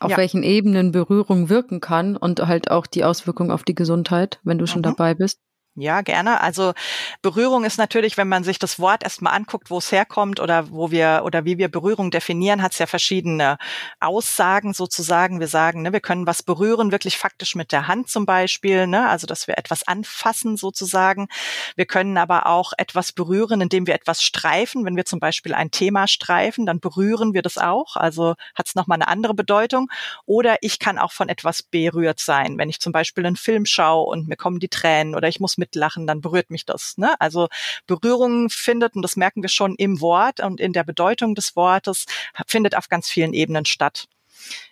[0.00, 0.16] auf ja.
[0.16, 4.66] welchen Ebenen Berührung wirken kann und halt auch die Auswirkungen auf die Gesundheit, wenn du
[4.66, 4.84] schon mhm.
[4.84, 5.40] dabei bist?
[5.74, 6.42] Ja, gerne.
[6.42, 6.74] Also
[7.22, 10.90] Berührung ist natürlich, wenn man sich das Wort erstmal anguckt, wo es herkommt oder wo
[10.90, 13.56] wir oder wie wir Berührung definieren, hat es ja verschiedene
[13.98, 15.40] Aussagen sozusagen.
[15.40, 19.08] Wir sagen, ne, wir können was berühren, wirklich faktisch mit der Hand zum Beispiel, ne,
[19.08, 21.28] also dass wir etwas anfassen sozusagen.
[21.74, 24.84] Wir können aber auch etwas berühren, indem wir etwas streifen.
[24.84, 27.96] Wenn wir zum Beispiel ein Thema streifen, dann berühren wir das auch.
[27.96, 29.88] Also hat es nochmal eine andere Bedeutung.
[30.26, 34.04] Oder ich kann auch von etwas berührt sein, wenn ich zum Beispiel einen Film schaue
[34.10, 36.94] und mir kommen die Tränen oder ich muss mitlachen, dann berührt mich das.
[36.96, 37.14] Ne?
[37.20, 37.48] Also
[37.86, 42.06] Berührung findet, und das merken wir schon im Wort und in der Bedeutung des Wortes,
[42.46, 44.08] findet auf ganz vielen Ebenen statt.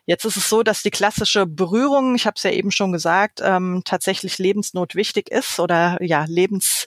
[0.06, 3.40] Jetzt ist es so, dass die klassische Berührung, ich habe es ja eben schon gesagt,
[3.42, 6.86] ähm, tatsächlich lebensnotwichtig ist oder ja lebens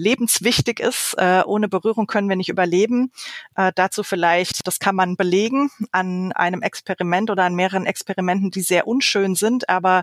[0.00, 1.14] lebenswichtig ist.
[1.18, 3.12] Äh, ohne Berührung können wir nicht überleben.
[3.54, 8.62] Äh, dazu vielleicht, das kann man belegen an einem Experiment oder an mehreren Experimenten, die
[8.62, 10.02] sehr unschön sind, aber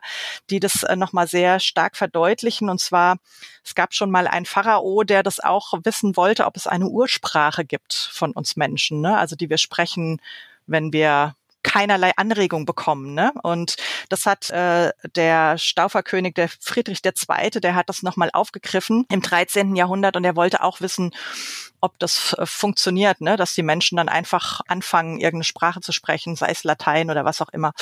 [0.49, 2.69] die das äh, nochmal sehr stark verdeutlichen.
[2.69, 3.17] Und zwar,
[3.63, 7.65] es gab schon mal einen Pharao, der das auch wissen wollte, ob es eine Ursprache
[7.65, 9.17] gibt von uns Menschen, ne?
[9.17, 10.21] also die wir sprechen,
[10.67, 13.13] wenn wir keinerlei Anregung bekommen.
[13.13, 13.31] Ne?
[13.43, 13.75] Und
[14.09, 19.75] das hat äh, der Stauferkönig, der Friedrich II., der hat das nochmal aufgegriffen im 13.
[19.75, 21.11] Jahrhundert und er wollte auch wissen,
[21.81, 23.37] ob das äh, funktioniert, ne?
[23.37, 27.41] dass die Menschen dann einfach anfangen, irgendeine Sprache zu sprechen, sei es Latein oder was
[27.41, 27.73] auch immer.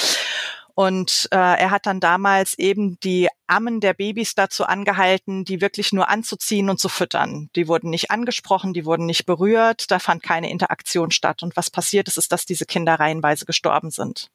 [0.76, 5.94] Und äh, er hat dann damals eben die Ammen der Babys dazu angehalten, die wirklich
[5.94, 7.50] nur anzuziehen und zu füttern.
[7.56, 11.44] Die wurden nicht angesprochen, die wurden nicht berührt, da fand keine Interaktion statt.
[11.44, 14.30] Und was passiert ist, ist, dass diese Kinder reihenweise gestorben sind.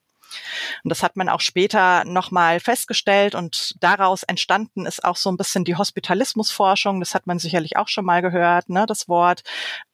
[0.85, 5.37] Und das hat man auch später nochmal festgestellt und daraus entstanden ist auch so ein
[5.37, 7.01] bisschen die Hospitalismusforschung.
[7.01, 9.43] Das hat man sicherlich auch schon mal gehört, ne, das Wort.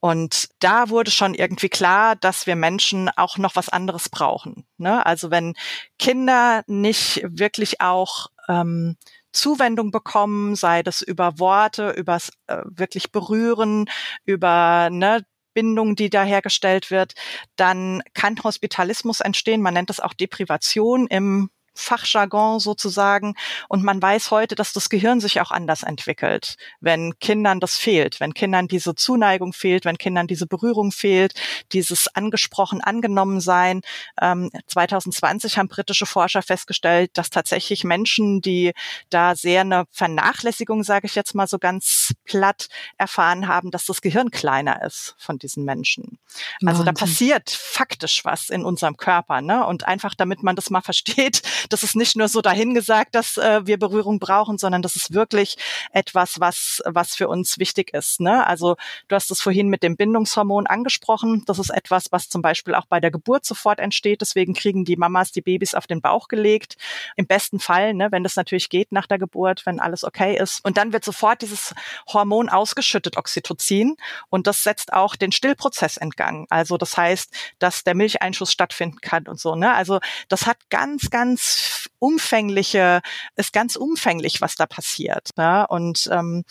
[0.01, 4.67] Und da wurde schon irgendwie klar, dass wir Menschen auch noch was anderes brauchen.
[4.79, 5.05] Ne?
[5.05, 5.55] Also wenn
[5.99, 8.97] Kinder nicht wirklich auch ähm,
[9.33, 13.87] Zuwendung bekommen, sei das über Worte, übers äh, wirklich berühren,
[14.25, 15.25] über ne,
[15.57, 17.15] Bindung, die da hergestellt wird,
[17.57, 19.63] dann kann Hospitalismus entstehen.
[19.63, 23.35] Man nennt das auch Deprivation im Fachjargon sozusagen.
[23.69, 28.21] Und man weiß heute, dass das Gehirn sich auch anders entwickelt, wenn Kindern das fehlt,
[28.21, 31.35] wenn Kindern diese Zuneigung fehlt, wenn Kindern diese Berührung fehlt,
[31.73, 33.83] dieses angesprochen angenommen sein.
[34.21, 38.73] Ähm, 2020 haben britische Forscher festgestellt, dass tatsächlich Menschen, die
[39.11, 44.01] da sehr eine Vernachlässigung, sage ich jetzt mal so ganz platt, erfahren haben, dass das
[44.01, 46.19] Gehirn kleiner ist von diesen Menschen.
[46.65, 46.85] Also Wahnsinn.
[46.87, 49.41] da passiert faktisch was in unserem Körper.
[49.41, 49.67] Ne?
[49.67, 53.67] Und einfach, damit man das mal versteht, das ist nicht nur so dahingesagt, dass äh,
[53.67, 55.57] wir Berührung brauchen, sondern das ist wirklich
[55.93, 58.21] etwas, was, was für uns wichtig ist.
[58.21, 58.47] Ne?
[58.47, 58.77] Also
[59.09, 61.43] du hast es vorhin mit dem Bindungshormon angesprochen.
[61.47, 64.21] Das ist etwas, was zum Beispiel auch bei der Geburt sofort entsteht.
[64.21, 66.77] Deswegen kriegen die Mamas die Babys auf den Bauch gelegt.
[67.17, 70.65] Im besten Fall, ne, wenn das natürlich geht nach der Geburt, wenn alles okay ist.
[70.65, 71.75] Und dann wird sofort dieses
[72.13, 73.97] Hormon ausgeschüttet, Oxytocin.
[74.29, 76.47] Und das setzt auch den Stillprozess in Gang.
[76.51, 79.55] Also das heißt, dass der Milcheinschuss stattfinden kann und so.
[79.55, 79.73] Ne?
[79.73, 81.56] Also das hat ganz, ganz
[81.99, 83.01] umfängliche,
[83.37, 85.31] ist ganz umfänglich, was da passiert.
[85.37, 85.65] Ja?
[85.65, 86.45] Und ähm,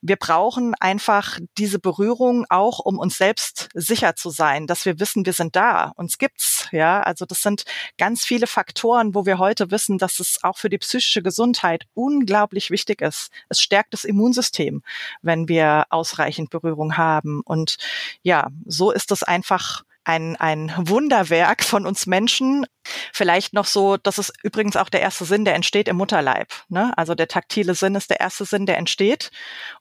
[0.00, 5.26] wir brauchen einfach diese Berührung auch, um uns selbst sicher zu sein, dass wir wissen,
[5.26, 7.00] wir sind da, uns gibt's, ja.
[7.00, 7.64] Also das sind
[7.96, 12.70] ganz viele Faktoren, wo wir heute wissen, dass es auch für die psychische Gesundheit unglaublich
[12.70, 13.30] wichtig ist.
[13.48, 14.82] Es stärkt das Immunsystem,
[15.22, 17.40] wenn wir ausreichend Berührung haben.
[17.44, 17.76] Und
[18.22, 22.66] ja, so ist es einfach ein, ein Wunderwerk von uns Menschen.
[23.12, 26.48] Vielleicht noch so, das ist übrigens auch der erste Sinn, der entsteht im Mutterleib.
[26.68, 26.92] Ne?
[26.96, 29.30] Also der taktile Sinn ist der erste Sinn, der entsteht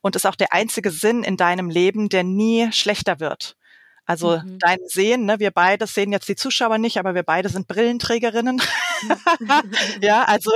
[0.02, 3.56] und ist auch der einzige Sinn in deinem Leben, der nie schlechter wird.
[4.06, 4.60] Also mhm.
[4.60, 8.62] dein Sehen, ne, wir beide sehen jetzt die Zuschauer nicht, aber wir beide sind Brillenträgerinnen.
[10.02, 10.52] ja, also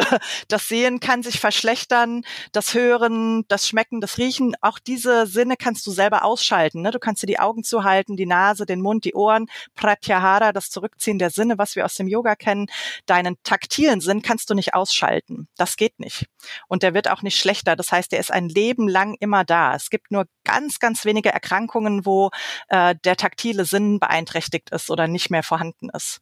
[0.47, 5.85] das Sehen kann sich verschlechtern, das Hören, das Schmecken, das Riechen, auch diese Sinne kannst
[5.87, 6.81] du selber ausschalten.
[6.81, 6.91] Ne?
[6.91, 11.19] Du kannst dir die Augen zuhalten, die Nase, den Mund, die Ohren, Pratyahara, das Zurückziehen
[11.19, 12.67] der Sinne, was wir aus dem Yoga kennen.
[13.05, 15.47] Deinen taktilen Sinn kannst du nicht ausschalten.
[15.57, 16.27] Das geht nicht.
[16.67, 17.75] Und der wird auch nicht schlechter.
[17.75, 19.75] Das heißt, der ist ein Leben lang immer da.
[19.75, 22.31] Es gibt nur ganz, ganz wenige Erkrankungen, wo
[22.69, 26.21] äh, der taktile Sinn beeinträchtigt ist oder nicht mehr vorhanden ist.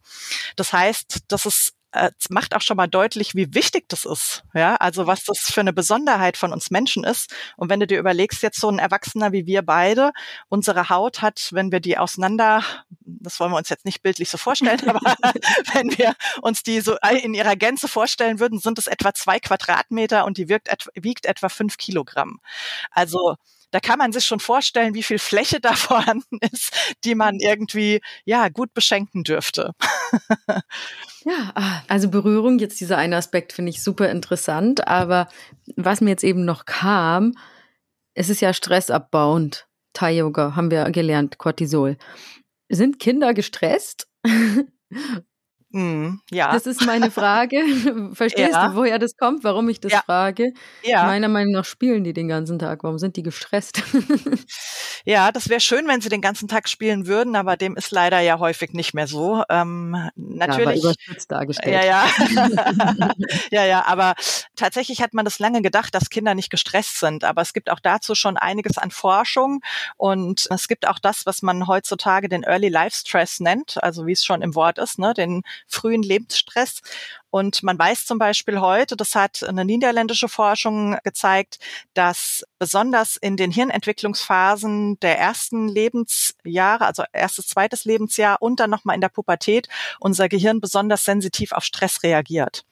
[0.56, 4.44] Das heißt, das ist äh, macht auch schon mal deutlich, wie wichtig das ist.
[4.54, 7.34] Ja, also was das für eine Besonderheit von uns Menschen ist.
[7.56, 10.12] Und wenn du dir überlegst, jetzt so ein Erwachsener wie wir beide,
[10.48, 12.62] unsere Haut hat, wenn wir die auseinander,
[13.00, 15.00] das wollen wir uns jetzt nicht bildlich so vorstellen, aber
[15.74, 20.24] wenn wir uns die so in ihrer Gänze vorstellen würden, sind es etwa zwei Quadratmeter
[20.24, 22.40] und die wirkt, wiegt etwa fünf Kilogramm.
[22.90, 23.36] Also
[23.70, 26.72] da kann man sich schon vorstellen, wie viel Fläche da vorhanden ist,
[27.04, 29.72] die man irgendwie ja gut beschenken dürfte.
[31.24, 35.28] Ja, ah, also Berührung, jetzt dieser eine Aspekt finde ich super interessant, aber
[35.76, 37.36] was mir jetzt eben noch kam,
[38.14, 39.68] es ist ja stressabbauend.
[39.92, 41.98] Thai Yoga haben wir gelernt, Cortisol.
[42.70, 44.08] Sind Kinder gestresst?
[45.72, 46.52] Mm, ja.
[46.52, 47.62] Das ist meine Frage.
[48.12, 48.68] Verstehst ja.
[48.68, 50.02] du, woher das kommt, warum ich das ja.
[50.02, 50.52] frage?
[50.82, 51.04] Ja.
[51.04, 52.82] Meiner Meinung nach spielen die den ganzen Tag.
[52.82, 53.82] Warum sind die gestresst?
[55.04, 58.18] ja, das wäre schön, wenn sie den ganzen Tag spielen würden, aber dem ist leider
[58.18, 59.44] ja häufig nicht mehr so.
[59.48, 60.82] Ähm, natürlich.
[60.82, 60.92] Ja,
[61.28, 61.84] dargestellt.
[61.84, 63.12] Ja, ja.
[63.52, 64.14] ja, ja, aber
[64.56, 67.22] tatsächlich hat man das lange gedacht, dass Kinder nicht gestresst sind.
[67.22, 69.60] Aber es gibt auch dazu schon einiges an Forschung
[69.96, 74.12] und es gibt auch das, was man heutzutage den Early Life Stress nennt, also wie
[74.12, 76.80] es schon im Wort ist, ne, den frühen Lebensstress.
[77.30, 81.58] Und man weiß zum Beispiel heute, das hat eine niederländische Forschung gezeigt,
[81.94, 88.94] dass besonders in den Hirnentwicklungsphasen der ersten Lebensjahre, also erstes, zweites Lebensjahr und dann nochmal
[88.94, 89.68] in der Pubertät,
[90.00, 92.64] unser Gehirn besonders sensitiv auf Stress reagiert.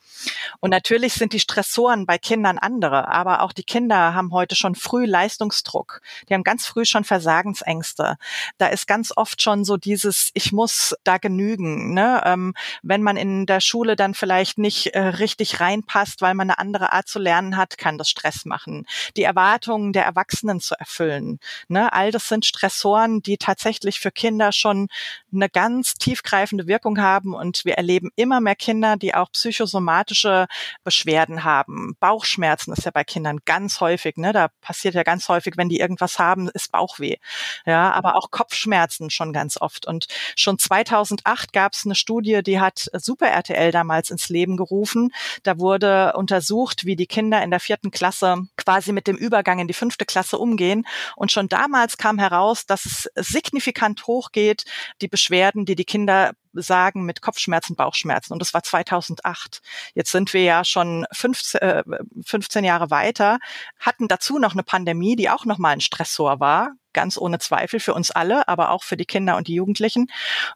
[0.59, 4.75] Und natürlich sind die Stressoren bei Kindern andere, aber auch die Kinder haben heute schon
[4.75, 6.01] früh Leistungsdruck.
[6.27, 8.17] Die haben ganz früh schon Versagensängste.
[8.57, 11.93] Da ist ganz oft schon so dieses, ich muss da genügen.
[11.93, 12.21] Ne?
[12.25, 16.59] Ähm, wenn man in der Schule dann vielleicht nicht äh, richtig reinpasst, weil man eine
[16.59, 18.85] andere Art zu lernen hat, kann das Stress machen.
[19.15, 21.39] Die Erwartungen der Erwachsenen zu erfüllen.
[21.67, 21.91] Ne?
[21.93, 24.87] All das sind Stressoren, die tatsächlich für Kinder schon
[25.33, 27.33] eine ganz tiefgreifende Wirkung haben.
[27.33, 30.47] Und wir erleben immer mehr Kinder, die auch psychosomatische
[30.83, 31.95] Beschwerden haben.
[31.99, 34.17] Bauchschmerzen ist ja bei Kindern ganz häufig.
[34.17, 34.33] Ne?
[34.33, 37.17] Da passiert ja ganz häufig, wenn die irgendwas haben, ist Bauchweh.
[37.65, 39.85] Ja, aber auch Kopfschmerzen schon ganz oft.
[39.85, 45.11] Und schon 2008 gab es eine Studie, die hat Super RTL damals ins Leben gerufen.
[45.43, 49.67] Da wurde untersucht, wie die Kinder in der vierten Klasse quasi mit dem Übergang in
[49.67, 50.85] die fünfte Klasse umgehen.
[51.15, 54.63] Und schon damals kam heraus, dass es signifikant hochgeht,
[55.01, 58.33] die Beschwerden, die die Kinder sagen mit Kopfschmerzen, Bauchschmerzen.
[58.33, 59.61] Und das war 2008.
[59.93, 61.83] Jetzt sind wir ja schon 15, äh,
[62.25, 63.39] 15 Jahre weiter,
[63.79, 67.93] hatten dazu noch eine Pandemie, die auch nochmal ein Stressor war ganz ohne Zweifel für
[67.93, 70.07] uns alle, aber auch für die Kinder und die Jugendlichen.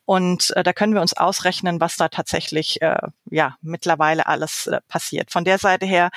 [0.06, 2.97] Und äh, da können wir uns ausrechnen, was da tatsächlich äh,
[3.29, 5.32] ja mittlerweile alles äh, passiert.
[5.32, 6.10] Von der Seite her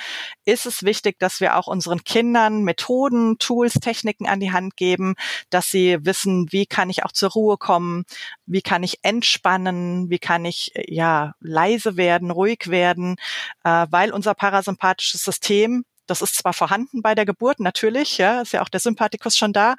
[0.45, 5.15] ist es wichtig, dass wir auch unseren Kindern Methoden, Tools, Techniken an die Hand geben,
[5.49, 8.05] dass sie wissen, wie kann ich auch zur Ruhe kommen,
[8.47, 13.17] wie kann ich entspannen, wie kann ich äh, ja leise werden, ruhig werden,
[13.63, 18.53] äh, weil unser parasympathisches System das ist zwar vorhanden bei der Geburt, natürlich, ja, ist
[18.53, 19.75] ja auch der Sympathikus schon da,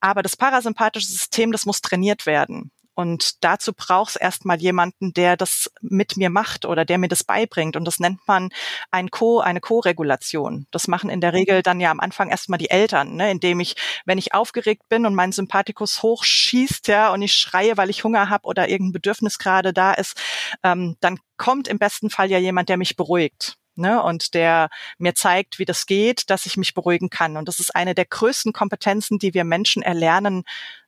[0.00, 2.70] aber das parasympathische System, das muss trainiert werden.
[2.96, 7.24] Und dazu braucht es erstmal jemanden, der das mit mir macht oder der mir das
[7.24, 7.76] beibringt.
[7.76, 8.48] Und das nennt man
[8.90, 10.66] ein Co, eine Co-Regulation.
[10.70, 13.30] Das machen in der Regel dann ja am Anfang erstmal die Eltern, ne?
[13.30, 17.90] indem ich, wenn ich aufgeregt bin und mein Sympathikus hochschießt, ja, und ich schreie, weil
[17.90, 20.18] ich Hunger habe oder irgendein Bedürfnis gerade da ist,
[20.62, 25.14] ähm, dann kommt im besten Fall ja jemand, der mich beruhigt ne, und der mir
[25.14, 27.36] zeigt, wie das geht, dass ich mich beruhigen kann.
[27.36, 30.44] Und das ist eine der größten Kompetenzen, die wir Menschen erlernen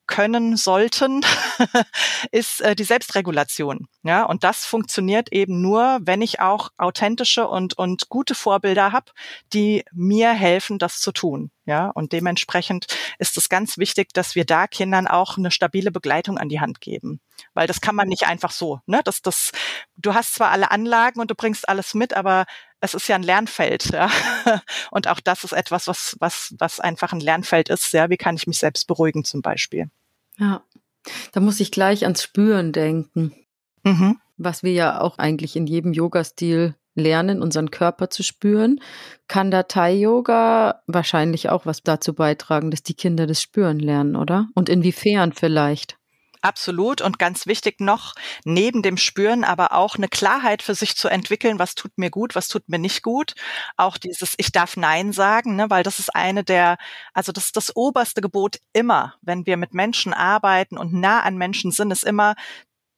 [0.08, 1.24] können sollten,
[2.32, 3.86] ist äh, die Selbstregulation.
[4.02, 9.12] Ja, und das funktioniert eben nur, wenn ich auch authentische und, und gute Vorbilder habe,
[9.52, 11.52] die mir helfen, das zu tun.
[11.64, 12.86] Ja, und dementsprechend
[13.18, 16.80] ist es ganz wichtig, dass wir da Kindern auch eine stabile Begleitung an die Hand
[16.80, 17.20] geben.
[17.52, 19.02] Weil das kann man nicht einfach so, ne?
[19.04, 19.52] Das, das,
[19.96, 22.46] du hast zwar alle Anlagen und du bringst alles mit, aber
[22.80, 24.10] es ist ja ein Lernfeld, ja.
[24.90, 28.08] Und auch das ist etwas, was, was, was einfach ein Lernfeld ist, ja.
[28.10, 29.90] Wie kann ich mich selbst beruhigen zum Beispiel?
[30.38, 30.62] Ja.
[31.32, 33.32] Da muss ich gleich ans Spüren denken.
[33.84, 34.18] Mhm.
[34.36, 38.80] Was wir ja auch eigentlich in jedem Yoga-Stil lernen, unseren Körper zu spüren.
[39.28, 44.48] Kann da Thai-Yoga wahrscheinlich auch was dazu beitragen, dass die Kinder das Spüren lernen, oder?
[44.54, 45.97] Und inwiefern vielleicht?
[46.48, 47.02] Absolut.
[47.02, 51.58] Und ganz wichtig noch, neben dem Spüren aber auch eine Klarheit für sich zu entwickeln,
[51.58, 53.34] was tut mir gut, was tut mir nicht gut.
[53.76, 56.78] Auch dieses Ich darf Nein sagen, ne, weil das ist eine der,
[57.12, 61.36] also das ist das oberste Gebot immer, wenn wir mit Menschen arbeiten und nah an
[61.36, 62.34] Menschen sind, ist immer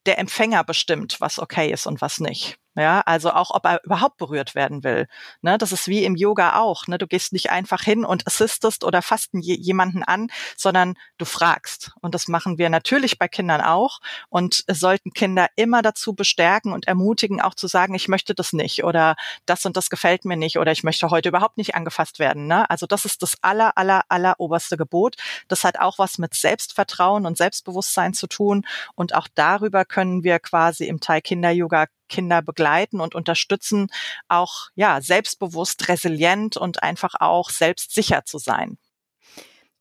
[0.06, 2.56] der Empfänger bestimmt, was okay ist und was nicht.
[2.76, 5.08] Ja, also auch, ob er überhaupt berührt werden will.
[5.42, 6.86] Ne, das ist wie im Yoga auch.
[6.86, 11.90] Ne, du gehst nicht einfach hin und assistest oder fasten jemanden an, sondern du fragst.
[12.00, 13.98] Und das machen wir natürlich bei Kindern auch.
[14.28, 18.84] Und sollten Kinder immer dazu bestärken und ermutigen, auch zu sagen, ich möchte das nicht
[18.84, 22.46] oder das und das gefällt mir nicht oder ich möchte heute überhaupt nicht angefasst werden.
[22.46, 22.70] Ne?
[22.70, 25.16] Also das ist das aller, aller, aller oberste Gebot.
[25.48, 28.64] Das hat auch was mit Selbstvertrauen und Selbstbewusstsein zu tun.
[28.94, 33.86] Und auch darüber können wir quasi im Thai Kinder Yoga Kinder begleiten und unterstützen,
[34.28, 38.76] auch ja selbstbewusst, resilient und einfach auch selbstsicher zu sein.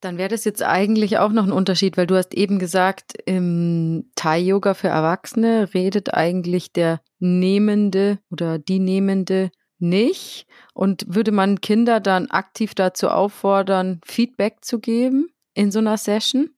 [0.02, 4.10] Dann wäre das jetzt eigentlich auch noch ein Unterschied, weil du hast eben gesagt, im
[4.16, 10.46] Thai-Yoga für Erwachsene redet eigentlich der Nehmende oder die Nehmende nicht.
[10.74, 16.50] Und würde man Kinder dann aktiv dazu auffordern, Feedback zu geben in so einer Session?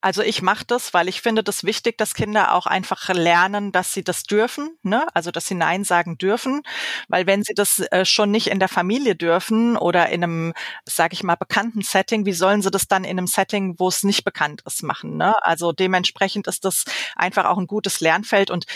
[0.00, 3.92] Also ich mache das, weil ich finde das wichtig, dass Kinder auch einfach lernen, dass
[3.92, 5.04] sie das dürfen, ne?
[5.12, 6.62] also dass sie Nein sagen dürfen,
[7.08, 10.52] weil wenn sie das äh, schon nicht in der Familie dürfen oder in einem,
[10.84, 14.04] sage ich mal, bekannten Setting, wie sollen sie das dann in einem Setting, wo es
[14.04, 15.16] nicht bekannt ist, machen?
[15.16, 15.34] Ne?
[15.42, 16.84] Also dementsprechend ist das
[17.16, 18.66] einfach auch ein gutes Lernfeld und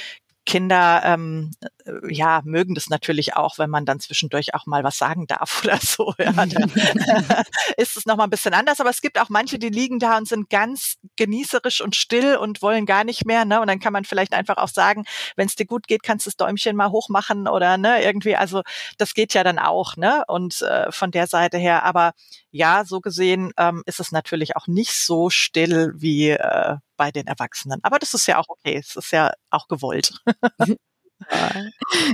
[0.45, 1.53] Kinder ähm,
[1.85, 5.63] äh, ja mögen das natürlich auch, wenn man dann zwischendurch auch mal was sagen darf
[5.65, 6.15] oder so.
[6.19, 6.51] Ja, dann
[7.77, 8.81] ist es noch mal ein bisschen anders.
[8.81, 12.61] Aber es gibt auch manche, die liegen da und sind ganz genießerisch und still und
[12.63, 13.45] wollen gar nicht mehr.
[13.45, 13.61] Ne?
[13.61, 15.05] Und dann kann man vielleicht einfach auch sagen,
[15.37, 18.37] wenn es dir gut geht, kannst du das Däumchen mal hochmachen oder ne irgendwie.
[18.37, 18.63] Also
[18.99, 19.97] das geht ja dann auch.
[19.97, 20.25] Ne?
[20.27, 21.85] Und äh, von der Seite her.
[21.85, 22.13] Aber
[22.51, 27.27] ja, so gesehen ähm, ist es natürlich auch nicht so still wie äh, bei den
[27.27, 27.81] Erwachsenen.
[27.83, 28.77] Aber das ist ja auch okay.
[28.77, 30.13] Es ist ja auch gewollt.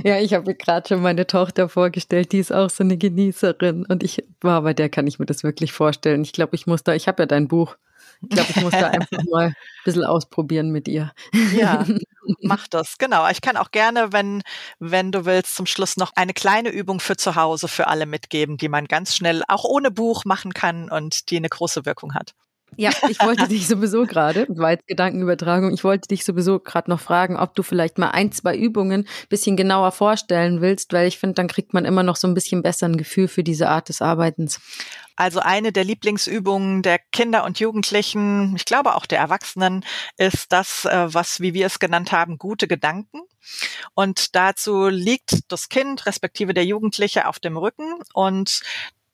[0.03, 3.85] Ja, ich habe mir gerade schon meine Tochter vorgestellt, die ist auch so eine Genießerin
[3.85, 6.21] und ich war bei der kann ich mir das wirklich vorstellen.
[6.21, 7.75] Ich glaube, ich muss da, ich habe ja dein Buch.
[8.21, 11.11] Ich glaube, ich muss da einfach mal ein bisschen ausprobieren mit ihr.
[11.55, 11.85] Ja,
[12.41, 13.29] mach das, genau.
[13.29, 14.41] Ich kann auch gerne, wenn,
[14.79, 18.57] wenn du willst, zum Schluss noch eine kleine Übung für zu Hause für alle mitgeben,
[18.57, 22.33] die man ganz schnell auch ohne Buch machen kann und die eine große Wirkung hat.
[22.77, 27.35] Ja, ich wollte dich sowieso gerade, war Gedankenübertragung, ich wollte dich sowieso gerade noch fragen,
[27.35, 31.47] ob du vielleicht mal ein, zwei Übungen bisschen genauer vorstellen willst, weil ich finde, dann
[31.47, 34.59] kriegt man immer noch so ein bisschen besser ein Gefühl für diese Art des Arbeitens.
[35.15, 39.83] Also eine der Lieblingsübungen der Kinder und Jugendlichen, ich glaube auch der Erwachsenen,
[40.15, 43.19] ist das, äh, was, wie wir es genannt haben, gute Gedanken.
[43.93, 48.61] Und dazu liegt das Kind respektive der Jugendliche auf dem Rücken und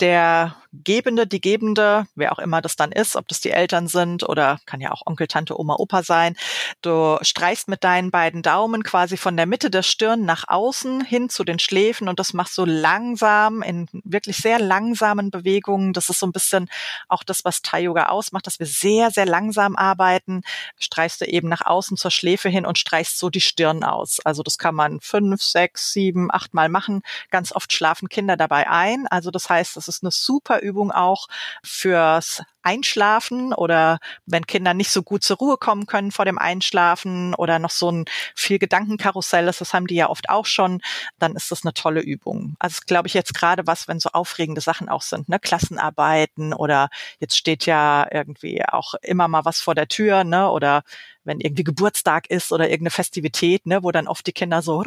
[0.01, 4.27] der Gebende, die Gebende, wer auch immer das dann ist, ob das die Eltern sind
[4.27, 6.35] oder kann ja auch Onkel, Tante, Oma, Opa sein.
[6.81, 11.29] Du streichst mit deinen beiden Daumen quasi von der Mitte der Stirn nach außen hin
[11.29, 15.93] zu den Schläfen und das machst du langsam in wirklich sehr langsamen Bewegungen.
[15.93, 16.69] Das ist so ein bisschen
[17.07, 20.41] auch das, was Thai Yoga ausmacht, dass wir sehr, sehr langsam arbeiten.
[20.77, 24.19] Streichst du eben nach außen zur Schläfe hin und streichst so die Stirn aus.
[24.25, 27.01] Also das kann man fünf, sechs, sieben, acht Mal machen.
[27.29, 29.07] Ganz oft schlafen Kinder dabei ein.
[29.07, 31.27] Also das heißt, das ist eine super Übung auch
[31.63, 37.35] fürs Einschlafen oder wenn Kinder nicht so gut zur Ruhe kommen können vor dem Einschlafen
[37.35, 40.81] oder noch so ein viel Gedankenkarussell ist, das haben die ja oft auch schon,
[41.19, 42.55] dann ist das eine tolle Übung.
[42.59, 46.89] Also glaube ich jetzt gerade was, wenn so aufregende Sachen auch sind, ne, Klassenarbeiten oder
[47.19, 50.81] jetzt steht ja irgendwie auch immer mal was vor der Tür, ne, oder
[51.23, 54.83] wenn irgendwie Geburtstag ist oder irgendeine Festivität, ne, wo dann oft die Kinder so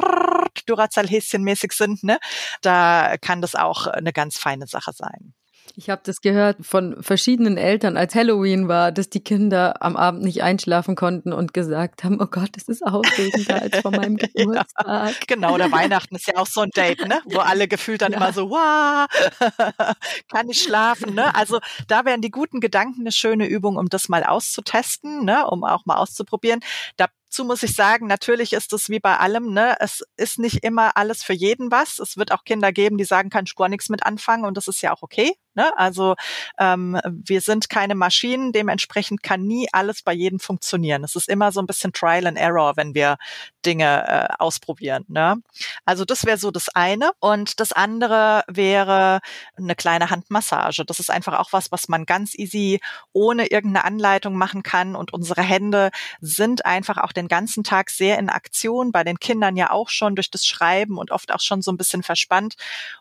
[0.65, 2.19] Duracell-Häschen-mäßig sind, ne,
[2.61, 5.33] da kann das auch eine ganz feine Sache sein.
[5.75, 10.23] Ich habe das gehört von verschiedenen Eltern, als Halloween war, dass die Kinder am Abend
[10.23, 14.85] nicht einschlafen konnten und gesagt haben, oh Gott, das ist aufregender als vor meinem Geburtstag.
[14.85, 17.21] ja, genau, oder Weihnachten ist ja auch so ein Date, ne?
[17.25, 18.17] wo alle gefühlt dann ja.
[18.17, 19.07] immer so, wow,
[20.31, 21.13] kann ich schlafen.
[21.13, 21.33] Ne?
[21.33, 25.47] Also da wären die guten Gedanken eine schöne Übung, um das mal auszutesten, ne?
[25.47, 26.59] um auch mal auszuprobieren.
[26.97, 30.63] Da Dazu muss ich sagen, natürlich ist es wie bei allem, ne, es ist nicht
[30.63, 31.99] immer alles für jeden was.
[31.99, 34.67] Es wird auch Kinder geben, die sagen, kann ich gar nichts mit anfangen und das
[34.67, 35.35] ist ja auch okay.
[35.59, 35.77] Ne?
[35.77, 36.15] Also
[36.57, 41.03] ähm, wir sind keine Maschinen, dementsprechend kann nie alles bei jedem funktionieren.
[41.03, 43.17] Es ist immer so ein bisschen Trial and Error, wenn wir
[43.65, 45.03] Dinge äh, ausprobieren.
[45.09, 45.35] Ne?
[45.83, 47.11] Also das wäre so das eine.
[47.19, 49.19] Und das andere wäre
[49.57, 50.85] eine kleine Handmassage.
[50.85, 52.79] Das ist einfach auch was, was man ganz easy
[53.11, 54.95] ohne irgendeine Anleitung machen kann.
[54.95, 55.89] Und unsere Hände
[56.21, 60.15] sind einfach auch den ganzen Tag sehr in Aktion, bei den Kindern ja auch schon
[60.15, 62.55] durch das Schreiben und oft auch schon so ein bisschen verspannt.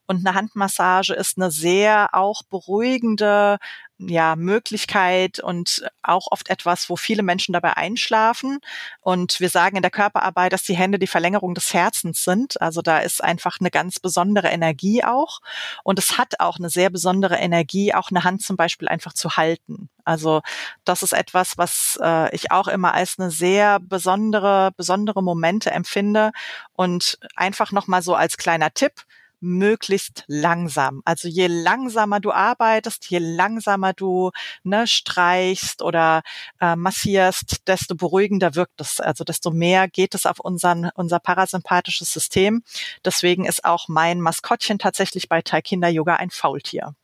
[0.06, 3.58] Und eine Handmassage ist eine sehr auch beruhigende
[3.98, 8.60] ja, Möglichkeit und auch oft etwas, wo viele Menschen dabei einschlafen.
[9.00, 12.60] Und wir sagen in der Körperarbeit, dass die Hände die Verlängerung des Herzens sind.
[12.60, 15.40] Also da ist einfach eine ganz besondere Energie auch.
[15.82, 19.36] Und es hat auch eine sehr besondere Energie, auch eine Hand zum Beispiel einfach zu
[19.36, 19.88] halten.
[20.04, 20.42] Also
[20.84, 26.30] das ist etwas, was äh, ich auch immer als eine sehr besondere, besondere Momente empfinde.
[26.74, 29.04] Und einfach nochmal so als kleiner Tipp,
[29.40, 31.02] möglichst langsam.
[31.04, 34.30] Also je langsamer du arbeitest, je langsamer du
[34.62, 36.22] ne, streichst oder
[36.60, 39.00] äh, massierst, desto beruhigender wirkt es.
[39.00, 42.62] Also desto mehr geht es auf unseren, unser parasympathisches System.
[43.04, 46.94] Deswegen ist auch mein Maskottchen tatsächlich bei Thai Kinder Yoga ein Faultier.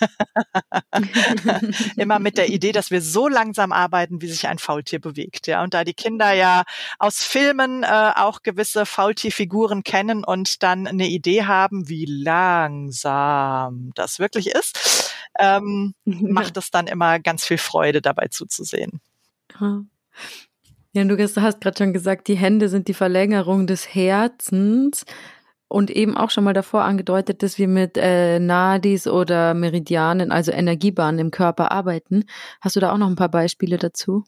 [1.96, 5.46] Immer mit der Idee, dass wir so langsam arbeiten, wie sich ein Faultier bewegt.
[5.46, 6.64] Ja, und da die Kinder ja
[6.98, 14.18] aus Filmen äh, auch gewisse Faultierfiguren kennen und dann eine Idee haben, wie langsam das
[14.18, 19.00] wirklich ist, ähm, macht es dann immer ganz viel Freude, dabei zuzusehen.
[20.92, 25.04] Ja, du hast gerade schon gesagt, die Hände sind die Verlängerung des Herzens
[25.66, 30.52] und eben auch schon mal davor angedeutet, dass wir mit äh, Nadis oder Meridianen, also
[30.52, 32.26] Energiebahnen im Körper arbeiten.
[32.60, 34.24] Hast du da auch noch ein paar Beispiele dazu?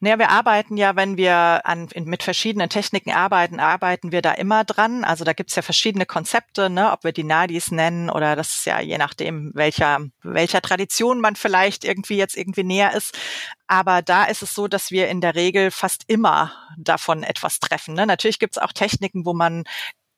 [0.00, 4.64] Naja, wir arbeiten ja, wenn wir an, mit verschiedenen Techniken arbeiten, arbeiten wir da immer
[4.64, 5.04] dran.
[5.04, 8.66] Also da gibt's ja verschiedene Konzepte, ne, ob wir die Nadis nennen oder das ist
[8.66, 13.18] ja je nachdem, welcher, welcher Tradition man vielleicht irgendwie jetzt irgendwie näher ist.
[13.66, 17.94] Aber da ist es so, dass wir in der Regel fast immer davon etwas treffen.
[17.94, 18.06] Ne?
[18.06, 19.64] Natürlich gibt's auch Techniken, wo man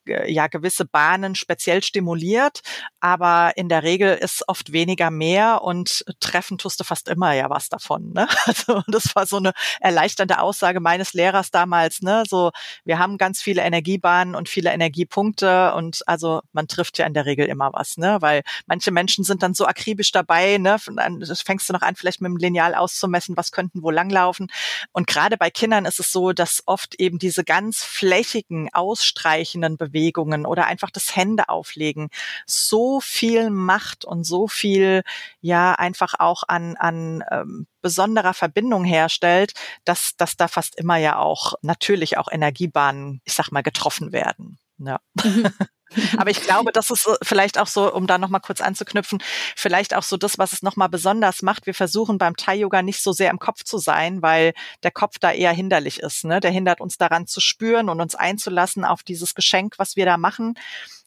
[0.08, 2.60] ja gewisse Bahnen speziell stimuliert,
[3.00, 7.50] aber in der Regel ist oft weniger mehr und treffen tust du fast immer ja
[7.50, 8.12] was davon.
[8.12, 8.26] Ne?
[8.48, 12.00] Also das war so eine erleichternde Aussage meines Lehrers damals.
[12.00, 12.24] Ne?
[12.28, 12.50] So
[12.84, 17.26] wir haben ganz viele Energiebahnen und viele Energiepunkte und also man trifft ja in der
[17.26, 18.18] Regel immer was, ne?
[18.20, 20.78] Weil manche Menschen sind dann so akribisch dabei, ne?
[20.78, 24.48] Fängst du noch an, vielleicht mit dem Lineal auszumessen, was könnten wo langlaufen.
[24.92, 29.97] Und gerade bei Kindern ist es so, dass oft eben diese ganz flächigen, ausstreichenden Bewegungen
[29.98, 32.08] Bewegungen oder einfach das Hände auflegen
[32.46, 35.02] so viel Macht und so viel
[35.40, 39.52] ja einfach auch an, an ähm, besonderer Verbindung herstellt,
[39.84, 44.58] dass, dass da fast immer ja auch natürlich auch Energiebahnen, ich sag mal, getroffen werden.
[44.78, 45.00] Ja.
[45.22, 45.46] Mhm.
[46.18, 49.22] Aber ich glaube, das ist vielleicht auch so, um da nochmal kurz anzuknüpfen,
[49.56, 51.64] vielleicht auch so das, was es nochmal besonders macht.
[51.66, 54.52] Wir versuchen beim Thai-Yoga nicht so sehr im Kopf zu sein, weil
[54.82, 56.24] der Kopf da eher hinderlich ist.
[56.24, 56.40] Ne?
[56.40, 60.18] Der hindert uns daran zu spüren und uns einzulassen auf dieses Geschenk, was wir da
[60.18, 60.54] machen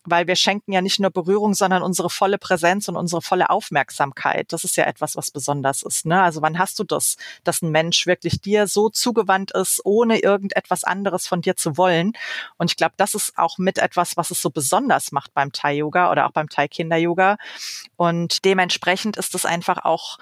[0.04, 4.52] weil wir schenken ja nicht nur Berührung, sondern unsere volle Präsenz und unsere volle Aufmerksamkeit.
[4.52, 6.06] Das ist ja etwas, was besonders ist.
[6.06, 6.22] Ne?
[6.22, 10.84] Also wann hast du das, dass ein Mensch wirklich dir so zugewandt ist, ohne irgendetwas
[10.84, 12.14] anderes von dir zu wollen?
[12.58, 16.12] Und ich glaube, das ist auch mit etwas, was es so besonders macht beim Thai-Yoga
[16.12, 17.38] oder auch beim Thai-Kinder-Yoga.
[17.95, 20.18] Und dementsprechend ist es einfach auch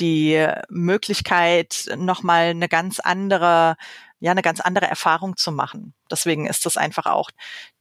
[0.00, 3.76] die Möglichkeit, nochmal eine ganz andere
[4.20, 5.94] ja eine ganz andere Erfahrung zu machen.
[6.10, 7.30] Deswegen ist das einfach auch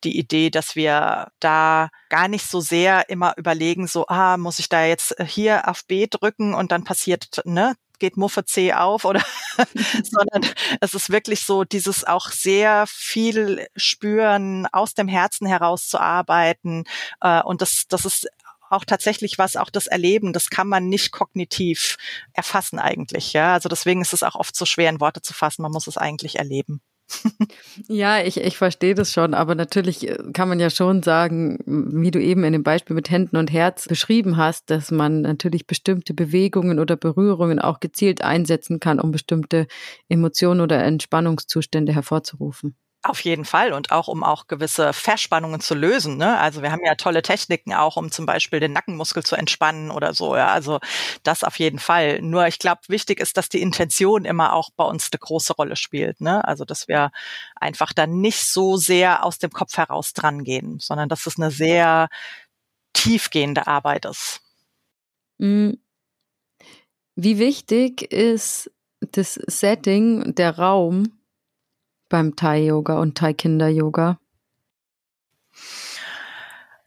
[0.04, 4.70] die Idee, dass wir da gar nicht so sehr immer überlegen, so, ah, muss ich
[4.70, 9.24] da jetzt hier auf B drücken und dann passiert, ne, geht Muffe C auf oder,
[10.04, 10.52] sondern
[10.82, 16.84] es ist wirklich so dieses auch sehr viel spüren, aus dem Herzen heraus zu arbeiten.
[17.22, 18.28] Äh, und das, das ist
[18.70, 21.98] auch tatsächlich was, auch das Erleben, das kann man nicht kognitiv
[22.34, 23.34] erfassen eigentlich.
[23.34, 25.62] Ja, also deswegen ist es auch oft so schwer in Worte zu fassen.
[25.62, 26.82] Man muss es eigentlich erleben.
[27.88, 32.12] Ja, ich, ich verstehe das schon, aber natürlich äh, kann man ja schon sagen, wie
[32.12, 36.14] du eben in dem Beispiel mit Händen und Herz beschrieben hast, dass man natürlich bestimmte
[36.14, 39.68] Bewegungen oder Berührungen auch gezielt einsetzen kann, um bestimmte
[40.10, 42.76] Emotionen oder Entspannungszustände hervorzurufen.
[43.08, 46.18] Auf jeden Fall und auch um auch gewisse Verspannungen zu lösen.
[46.18, 46.38] Ne?
[46.38, 50.14] Also wir haben ja tolle Techniken auch, um zum Beispiel den Nackenmuskel zu entspannen oder
[50.14, 50.36] so.
[50.36, 50.48] Ja?
[50.48, 50.80] Also
[51.24, 52.22] das auf jeden Fall.
[52.22, 55.78] Nur ich glaube, wichtig ist, dass die Intention immer auch bei uns eine große Rolle
[55.78, 56.20] spielt.
[56.20, 56.46] Ne?
[56.46, 57.12] Also dass wir
[57.56, 61.50] einfach dann nicht so sehr aus dem Kopf heraus dran gehen, sondern dass es eine
[61.50, 62.10] sehr
[62.92, 64.42] tiefgehende Arbeit ist.
[65.40, 65.78] Hm.
[67.16, 71.17] Wie wichtig ist das Setting, der Raum
[72.10, 74.20] beim Thai-Yoga und Thai-Kinder-Yoga?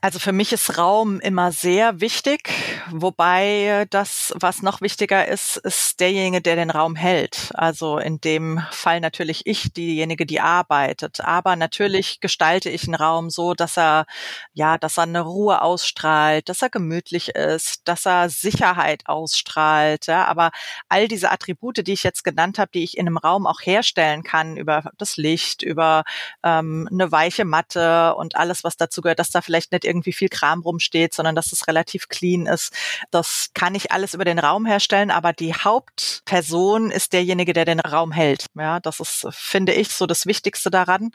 [0.00, 2.50] Also für mich ist Raum immer sehr wichtig,
[2.92, 7.50] wobei das, was noch wichtiger ist, ist derjenige, der den Raum hält.
[7.54, 11.20] Also in dem Fall natürlich ich, diejenige, die arbeitet.
[11.20, 14.06] Aber natürlich gestalte ich einen Raum so, dass er,
[14.52, 20.06] ja, dass er eine Ruhe ausstrahlt, dass er gemütlich ist, dass er Sicherheit ausstrahlt.
[20.06, 20.26] Ja.
[20.26, 20.50] Aber
[20.88, 24.22] all diese Attribute, die ich jetzt genannt habe, die ich in einem Raum auch herstellen
[24.22, 26.04] kann, über das Licht, über
[26.42, 30.28] ähm, eine weiche Matte und alles, was dazu gehört, dass da vielleicht nicht irgendwie viel
[30.28, 32.74] Kram rumsteht, sondern dass es relativ clean ist.
[33.10, 37.80] Das kann ich alles über den Raum herstellen, aber die Hauptperson ist derjenige, der den
[37.80, 38.46] Raum hält.
[38.56, 41.10] Ja, das ist, finde ich, so das Wichtigste daran.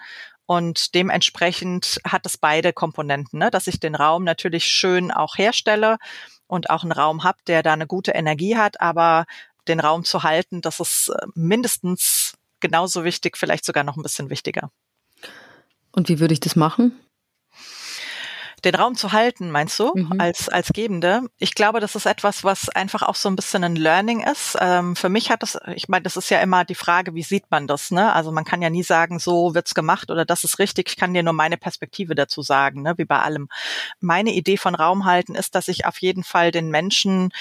[0.45, 3.49] Und dementsprechend hat es beide Komponenten, ne?
[3.49, 5.97] dass ich den Raum natürlich schön auch herstelle
[6.47, 9.26] und auch einen Raum habe, der da eine gute Energie hat, aber
[9.68, 14.30] den Raum zu halten, das ist äh, mindestens genauso wichtig, vielleicht sogar noch ein bisschen
[14.30, 14.70] wichtiger.
[15.91, 16.99] Und wie würde ich das machen?
[18.66, 20.20] Den Raum zu halten, meinst du, mhm.
[20.20, 21.22] als, als Gebende?
[21.38, 24.57] Ich glaube, das ist etwas, was einfach auch so ein bisschen ein Learning ist.
[24.59, 27.51] Ähm, für mich hat das, ich meine, das ist ja immer die Frage, wie sieht
[27.51, 28.11] man das, ne?
[28.11, 30.89] Also man kann ja nie sagen, so wird's gemacht oder das ist richtig.
[30.89, 32.95] Ich kann dir nur meine Perspektive dazu sagen, ne?
[32.97, 33.49] Wie bei allem.
[33.99, 37.32] Meine Idee von Raum halten ist, dass ich auf jeden Fall den Menschen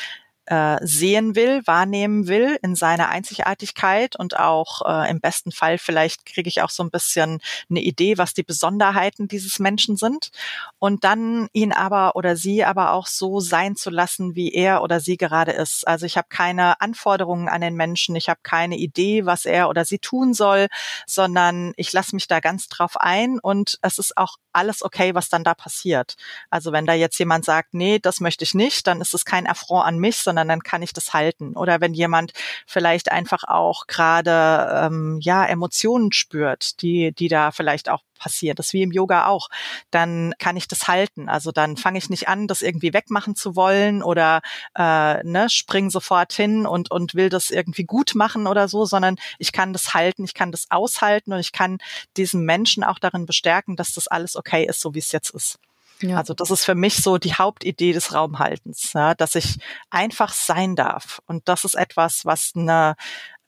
[0.47, 6.27] äh, sehen will, wahrnehmen will in seiner Einzigartigkeit und auch äh, im besten Fall vielleicht
[6.27, 7.41] kriege ich auch so ein bisschen
[7.71, 10.31] eine Idee, was die Besonderheiten dieses Menschen sind
[10.79, 15.01] und dann ihn aber oder sie aber auch so sein zu lassen, wie er oder
[15.01, 15.87] sie gerade ist.
[15.89, 19.85] Also ich habe keine Anforderungen an den Menschen, ich habe keine Idee, was er oder
[19.85, 20.69] sie tun soll,
[21.07, 25.29] sondern ich lasse mich da ganz drauf ein und es ist auch alles okay, was
[25.29, 26.15] dann da passiert.
[26.51, 29.47] Also wenn da jetzt jemand sagt, nee, das möchte ich nicht, dann ist es kein
[29.47, 31.55] Affront an mich, sondern sondern dann kann ich das halten.
[31.57, 32.33] Oder wenn jemand
[32.67, 38.73] vielleicht einfach auch gerade ähm, ja Emotionen spürt, die die da vielleicht auch passiert, das
[38.73, 39.49] wie im Yoga auch,
[39.93, 41.29] dann kann ich das halten.
[41.29, 44.41] Also dann fange ich nicht an, das irgendwie wegmachen zu wollen oder
[44.77, 49.17] äh, ne, spring sofort hin und und will das irgendwie gut machen oder so, sondern
[49.39, 51.79] ich kann das halten, ich kann das aushalten und ich kann
[52.17, 55.59] diesen Menschen auch darin bestärken, dass das alles okay ist, so wie es jetzt ist.
[56.01, 56.19] Ja.
[56.19, 59.59] Also das ist für mich so die Hauptidee des Raumhaltens, ja, dass ich
[59.91, 61.21] einfach sein darf.
[61.27, 62.97] Und das ist etwas, was eine,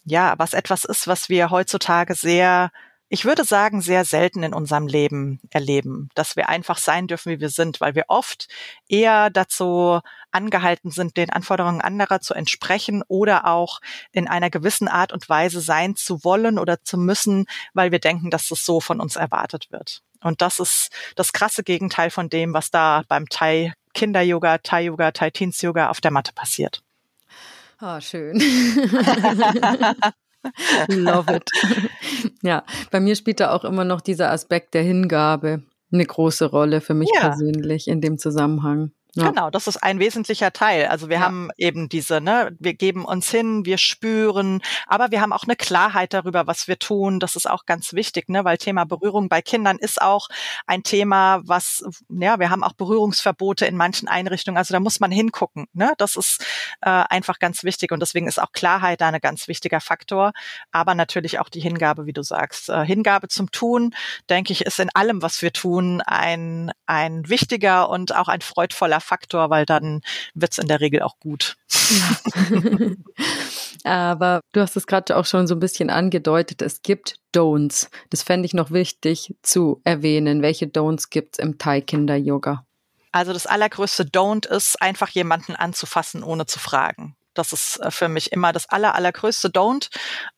[0.04, 2.70] ja, was etwas ist, was wir heutzutage sehr
[3.08, 7.40] ich würde sagen, sehr selten in unserem Leben erleben, dass wir einfach sein dürfen, wie
[7.40, 8.48] wir sind, weil wir oft
[8.88, 10.00] eher dazu
[10.32, 13.80] angehalten sind, den Anforderungen anderer zu entsprechen oder auch
[14.12, 18.30] in einer gewissen Art und Weise sein zu wollen oder zu müssen, weil wir denken,
[18.30, 20.02] dass das so von uns erwartet wird.
[20.20, 25.88] Und das ist das krasse Gegenteil von dem, was da beim Thai Kinder-Yoga, Thai-Yoga, Thai-Teens-Yoga
[25.88, 26.82] auf der Matte passiert.
[27.78, 28.38] Ah, oh, schön.
[30.88, 31.50] Love it.
[32.42, 35.62] Ja, bei mir spielt da auch immer noch dieser Aspekt der Hingabe
[35.92, 37.20] eine große Rolle für mich ja.
[37.28, 38.92] persönlich in dem Zusammenhang.
[39.16, 39.30] Ja.
[39.30, 40.86] Genau, das ist ein wesentlicher Teil.
[40.88, 41.22] Also wir ja.
[41.22, 45.56] haben eben diese, ne, wir geben uns hin, wir spüren, aber wir haben auch eine
[45.56, 47.18] Klarheit darüber, was wir tun.
[47.18, 50.28] Das ist auch ganz wichtig, ne, weil Thema Berührung bei Kindern ist auch
[50.66, 54.58] ein Thema, was, ja, wir haben auch Berührungsverbote in manchen Einrichtungen.
[54.58, 55.94] Also da muss man hingucken, ne.
[55.96, 56.44] Das ist
[56.82, 60.32] äh, einfach ganz wichtig und deswegen ist auch Klarheit da ein ganz wichtiger Faktor.
[60.72, 62.68] Aber natürlich auch die Hingabe, wie du sagst.
[62.68, 63.94] Äh, Hingabe zum Tun,
[64.28, 69.00] denke ich, ist in allem, was wir tun, ein, ein wichtiger und auch ein freudvoller
[69.06, 70.02] Faktor, weil dann
[70.34, 71.56] wird's in der Regel auch gut.
[73.84, 77.88] Aber du hast es gerade auch schon so ein bisschen angedeutet, es gibt Don'ts.
[78.10, 80.42] Das fände ich noch wichtig zu erwähnen.
[80.42, 82.66] Welche Don'ts gibt's im Thai-Kinder-Yoga?
[83.12, 87.16] Also das allergrößte Don't ist, einfach jemanden anzufassen, ohne zu fragen.
[87.38, 89.88] Das ist äh, für mich immer das aller, allergrößte Don't.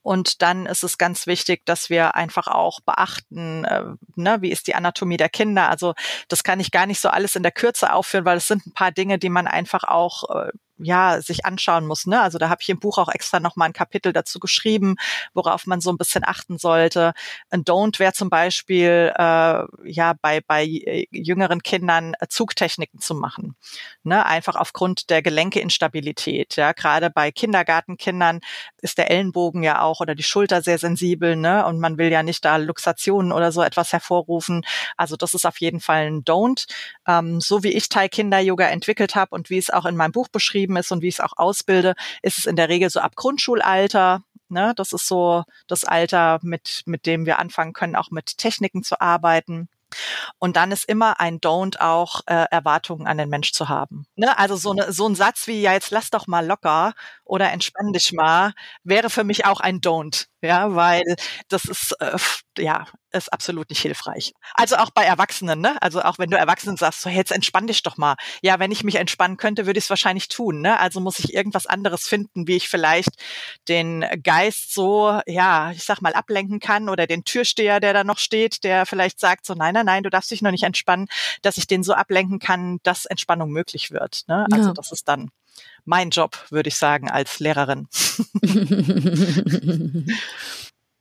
[0.03, 3.85] Und dann ist es ganz wichtig, dass wir einfach auch beachten, äh,
[4.17, 5.69] ne, wie ist die Anatomie der Kinder.
[5.69, 5.95] Also
[6.29, 8.73] das kann ich gar nicht so alles in der Kürze aufführen, weil es sind ein
[8.73, 12.07] paar Dinge, die man einfach auch äh, ja sich anschauen muss.
[12.07, 12.20] Ne?
[12.20, 14.97] Also da habe ich im Buch auch extra noch mal ein Kapitel dazu geschrieben,
[15.35, 17.12] worauf man so ein bisschen achten sollte.
[17.51, 20.64] Ein Don't wäre zum Beispiel äh, ja bei bei
[21.11, 23.57] jüngeren Kindern äh, Zugtechniken zu machen,
[24.03, 24.24] ne?
[24.26, 26.57] einfach aufgrund der Gelenke-Instabilität.
[26.57, 28.41] Ja, gerade bei Kindergartenkindern
[28.81, 31.66] ist der Ellenbogen ja auch oder die Schulter sehr sensibel, ne?
[31.66, 34.64] Und man will ja nicht da Luxationen oder so etwas hervorrufen.
[34.97, 36.66] Also das ist auf jeden Fall ein Don't.
[37.09, 40.13] Ähm, so wie ich Thai Kinder Yoga entwickelt habe und wie es auch in meinem
[40.13, 42.91] Buch beschrieben beschrieben ist und wie ich es auch ausbilde, ist es in der Regel
[42.91, 44.23] so ab Grundschulalter.
[44.49, 44.73] Ne?
[44.77, 49.01] Das ist so das Alter, mit, mit dem wir anfangen können, auch mit Techniken zu
[49.01, 49.69] arbeiten.
[50.39, 54.05] Und dann ist immer ein Don't auch äh, Erwartungen an den Mensch zu haben.
[54.17, 54.39] Ne?
[54.39, 56.93] Also so, ne, so ein Satz wie, ja, jetzt lass doch mal locker
[57.25, 58.53] oder entspann dich mal,
[58.85, 60.27] wäre für mich auch ein Don't.
[60.43, 61.05] Ja, weil
[61.49, 62.19] das ist, äh,
[62.59, 64.35] ja, ist absolut nicht hilfreich.
[64.55, 65.81] Also auch bei Erwachsenen, ne?
[65.81, 68.17] Also auch wenn du Erwachsenen sagst, so jetzt entspann dich doch mal.
[68.43, 70.79] Ja, wenn ich mich entspannen könnte, würde ich es wahrscheinlich tun, ne?
[70.79, 73.11] Also muss ich irgendwas anderes finden, wie ich vielleicht
[73.69, 78.19] den Geist so, ja, ich sag mal, ablenken kann oder den Türsteher, der da noch
[78.19, 81.09] steht, der vielleicht sagt so, nein, nein, nein, du darfst dich noch nicht entspannen,
[81.43, 84.25] dass ich den so ablenken kann, dass Entspannung möglich wird.
[84.29, 84.47] Ne?
[84.53, 84.75] Also ja.
[84.75, 85.31] das ist dann
[85.85, 87.89] mein Job, würde ich sagen, als Lehrerin.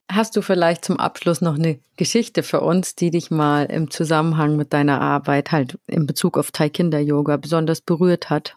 [0.10, 4.56] Hast du vielleicht zum Abschluss noch eine Geschichte für uns, die dich mal im Zusammenhang
[4.56, 8.56] mit deiner Arbeit halt in Bezug auf Thai Kinder Yoga besonders berührt hat?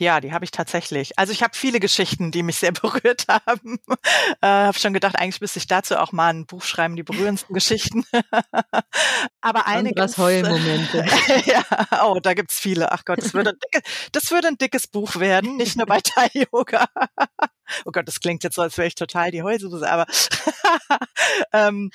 [0.00, 1.18] Ja, die habe ich tatsächlich.
[1.18, 3.78] Also ich habe viele Geschichten, die mich sehr berührt haben.
[4.40, 7.52] äh, habe schon gedacht, eigentlich müsste ich dazu auch mal ein Buch schreiben, die berührendsten
[7.52, 8.04] Geschichten.
[9.40, 10.00] Aber einige.
[10.00, 11.04] Was Heulmomente.
[11.46, 11.64] ja,
[12.04, 12.92] oh, da gibt's viele.
[12.92, 16.00] Ach Gott, das würde, ein dicke, das würde ein dickes Buch werden, nicht nur bei
[16.00, 16.86] Thai Yoga.
[17.84, 20.06] Oh Gott, das klingt jetzt so, als wäre ich total die Heulsuse, aber
[21.52, 21.90] ähm,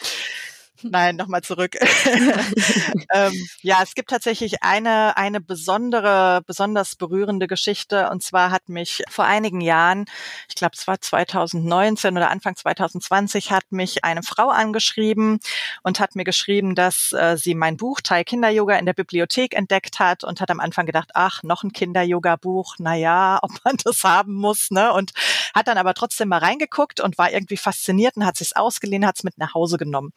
[0.83, 1.75] Nein, nochmal zurück.
[3.13, 8.09] ähm, ja, es gibt tatsächlich eine, eine besondere, besonders berührende Geschichte.
[8.09, 10.05] Und zwar hat mich vor einigen Jahren,
[10.49, 15.39] ich glaube, es war 2019 oder Anfang 2020, hat mich eine Frau angeschrieben
[15.83, 19.99] und hat mir geschrieben, dass äh, sie mein Buch Thai Kinder-Yoga in der Bibliothek entdeckt
[19.99, 24.33] hat und hat am Anfang gedacht, ach, noch ein Kinder-Yoga-Buch, naja, ob man das haben
[24.33, 24.93] muss, ne?
[24.93, 25.11] Und
[25.53, 29.17] hat dann aber trotzdem mal reingeguckt und war irgendwie fasziniert und hat sich's ausgeliehen, hat
[29.17, 30.11] es mit nach Hause genommen.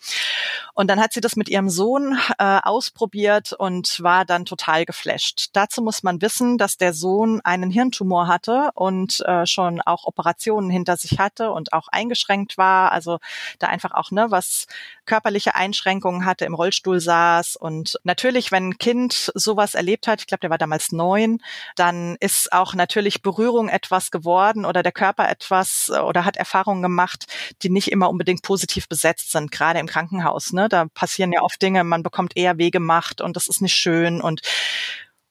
[0.74, 5.50] Und dann hat sie das mit ihrem Sohn äh, ausprobiert und war dann total geflasht.
[5.52, 10.70] Dazu muss man wissen, dass der Sohn einen Hirntumor hatte und äh, schon auch Operationen
[10.70, 12.92] hinter sich hatte und auch eingeschränkt war.
[12.92, 13.18] Also
[13.58, 14.66] da einfach auch ne, was
[15.06, 17.56] körperliche Einschränkungen hatte, im Rollstuhl saß.
[17.56, 21.38] Und natürlich, wenn ein Kind sowas erlebt hat, ich glaube, der war damals neun,
[21.76, 26.82] dann ist auch natürlich Berührung etwas geworden oder der Körper etwas äh, oder hat Erfahrungen
[26.82, 27.26] gemacht,
[27.62, 30.52] die nicht immer unbedingt positiv besetzt sind, gerade im Krankenhaus.
[30.56, 30.68] Ne?
[30.68, 34.20] Da passieren ja oft Dinge, man bekommt eher Weh gemacht und das ist nicht schön.
[34.20, 34.40] Und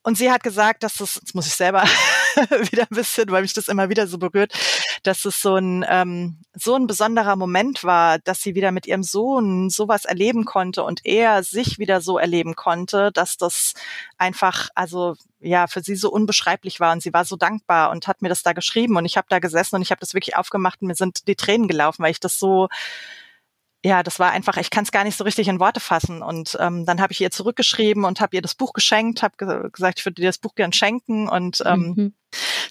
[0.05, 1.81] und sie hat gesagt, dass das, jetzt muss ich selber
[2.69, 4.53] wieder ein bisschen, weil mich das immer wieder so berührt,
[5.01, 9.01] dass es so ein ähm, so ein besonderer Moment war, dass sie wieder mit ihrem
[9.01, 13.73] Sohn sowas erleben konnte und er sich wieder so erleben konnte, dass das
[14.19, 18.21] einfach, also ja, für sie so unbeschreiblich war und sie war so dankbar und hat
[18.21, 20.83] mir das da geschrieben und ich habe da gesessen und ich habe das wirklich aufgemacht
[20.83, 22.67] und mir sind die Tränen gelaufen, weil ich das so
[23.85, 26.23] ja, das war einfach, ich kann es gar nicht so richtig in Worte fassen.
[26.23, 29.69] Und ähm, dann habe ich ihr zurückgeschrieben und habe ihr das Buch geschenkt, habe ge
[29.71, 31.29] gesagt, ich würde dir das Buch gern schenken.
[31.29, 32.13] Und ähm, mhm.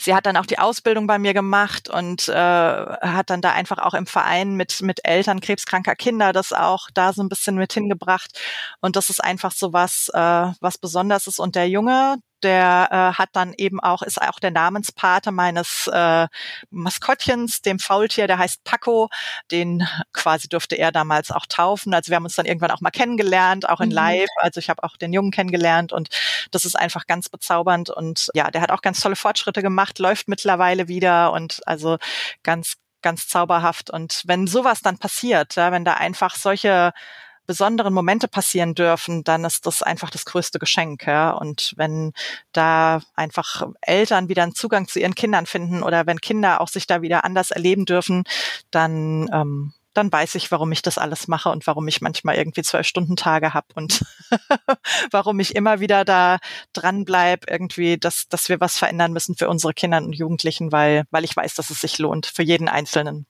[0.00, 3.78] sie hat dann auch die Ausbildung bei mir gemacht und äh, hat dann da einfach
[3.78, 7.72] auch im Verein mit mit Eltern krebskranker Kinder das auch da so ein bisschen mit
[7.72, 8.36] hingebracht.
[8.80, 11.38] Und das ist einfach so was, äh, was Besonderes ist.
[11.38, 16.28] Und der Junge, der äh, hat dann eben auch, ist auch der Namenspate meines äh,
[16.70, 19.09] Maskottchens, dem Faultier, der heißt Paco.
[19.51, 21.95] Den quasi durfte er damals auch taufen.
[21.95, 23.95] Also wir haben uns dann irgendwann auch mal kennengelernt, auch in mhm.
[23.95, 24.28] Live.
[24.40, 26.09] Also ich habe auch den Jungen kennengelernt und
[26.51, 27.90] das ist einfach ganz bezaubernd.
[27.90, 31.99] Und ja, der hat auch ganz tolle Fortschritte gemacht, läuft mittlerweile wieder und also
[32.42, 33.90] ganz, ganz zauberhaft.
[33.90, 36.92] Und wenn sowas dann passiert, ja, wenn da einfach solche
[37.47, 41.07] besonderen Momente passieren dürfen, dann ist das einfach das größte Geschenk.
[41.07, 41.30] Ja?
[41.30, 42.12] Und wenn
[42.53, 46.86] da einfach Eltern wieder einen Zugang zu ihren Kindern finden oder wenn Kinder auch sich
[46.86, 48.24] da wieder anders erleben dürfen,
[48.70, 52.62] dann ähm, dann weiß ich, warum ich das alles mache und warum ich manchmal irgendwie
[52.62, 54.05] zwölf Stunden Tage habe und
[55.11, 56.38] warum ich immer wieder da
[56.72, 61.05] dran bleib, irgendwie, dass, dass wir was verändern müssen für unsere Kinder und Jugendlichen, weil,
[61.11, 63.26] weil ich weiß, dass es sich lohnt für jeden Einzelnen.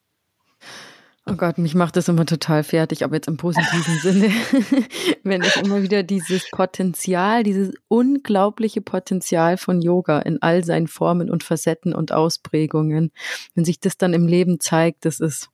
[1.27, 4.29] Oh Gott, mich macht das immer total fertig, aber jetzt im positiven Sinne,
[5.22, 11.31] wenn ich immer wieder dieses Potenzial, dieses unglaubliche Potenzial von Yoga in all seinen Formen
[11.31, 13.11] und Facetten und Ausprägungen,
[13.55, 15.49] wenn sich das dann im Leben zeigt, das ist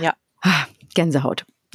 [0.00, 1.46] ja ah, Gänsehaut.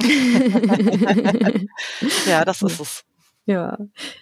[2.26, 3.04] ja, das ist es.
[3.44, 3.76] Ja,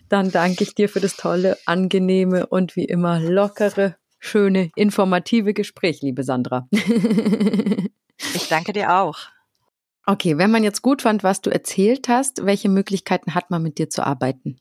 [0.09, 6.03] dann danke ich dir für das tolle, angenehme und wie immer lockere, schöne, informative Gespräch,
[6.03, 6.69] liebe Sandra.
[8.35, 9.19] Ich danke dir auch.
[10.07, 13.79] Okay, wenn man jetzt gut fand, was du erzählt hast, welche Möglichkeiten hat man mit
[13.79, 14.61] dir zu arbeiten?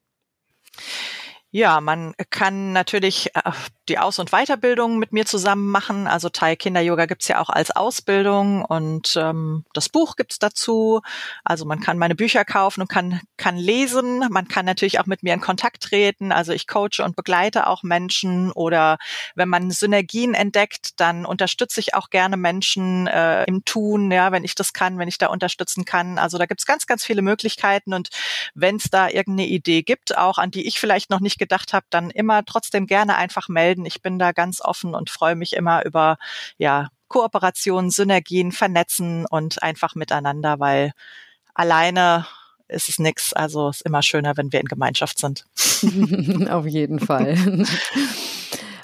[1.52, 3.52] Ja, man kann natürlich äh,
[3.90, 6.08] die Aus- und Weiterbildung mit mir zusammen machen.
[6.08, 11.02] Also Thai Kinder-Yoga gibt's ja auch als Ausbildung und ähm, das Buch gibt's dazu.
[11.44, 14.24] Also man kann meine Bücher kaufen und kann, kann lesen.
[14.30, 16.32] Man kann natürlich auch mit mir in Kontakt treten.
[16.32, 18.98] Also ich coache und begleite auch Menschen oder
[19.36, 24.44] wenn man Synergien entdeckt, dann unterstütze ich auch gerne Menschen äh, im Tun, ja, wenn
[24.44, 26.18] ich das kann, wenn ich da unterstützen kann.
[26.18, 28.10] Also da gibt's ganz, ganz viele Möglichkeiten und
[28.54, 31.86] wenn es da irgendeine Idee gibt, auch an die ich vielleicht noch nicht gedacht habe,
[31.90, 33.75] dann immer trotzdem gerne einfach melden.
[33.84, 36.18] Ich bin da ganz offen und freue mich immer über
[36.58, 40.92] ja, Kooperationen, Synergien, Vernetzen und einfach miteinander, weil
[41.56, 42.28] alleine
[42.68, 43.34] ist es nichts.
[43.34, 45.46] Also es ist immer schöner, wenn wir in Gemeinschaft sind.
[46.50, 47.66] Auf jeden Fall.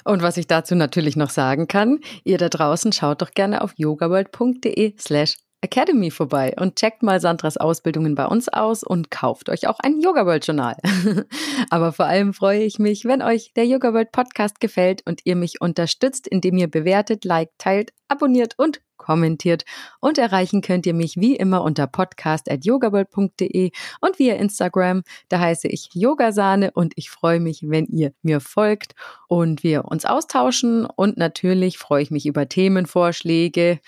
[0.04, 3.72] Und was ich dazu natürlich noch sagen kann, ihr da draußen schaut doch gerne auf
[3.76, 9.68] yogaworld.de slash Academy vorbei und checkt mal Sandras Ausbildungen bei uns aus und kauft euch
[9.68, 10.76] auch ein Yoga World Journal.
[11.70, 15.36] Aber vor allem freue ich mich, wenn euch der Yoga World Podcast gefällt und ihr
[15.36, 19.64] mich unterstützt, indem ihr bewertet, liked, teilt, abonniert und kommentiert.
[20.00, 25.02] Und erreichen könnt ihr mich wie immer unter podcast.yogaworld.de und via Instagram.
[25.28, 28.94] Da heiße ich Yogasahne und ich freue mich, wenn ihr mir folgt
[29.28, 30.86] und wir uns austauschen.
[30.86, 33.80] Und natürlich freue ich mich über Themenvorschläge.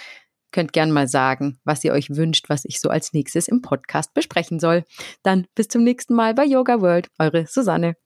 [0.54, 4.14] Könnt gern mal sagen, was ihr euch wünscht, was ich so als nächstes im Podcast
[4.14, 4.84] besprechen soll.
[5.24, 7.08] Dann bis zum nächsten Mal bei Yoga World.
[7.18, 7.96] Eure Susanne.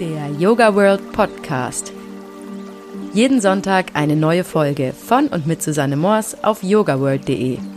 [0.00, 1.92] Der Yoga World Podcast.
[3.12, 7.73] Jeden Sonntag eine neue Folge von und mit Susanne Moors auf yogaworld.de.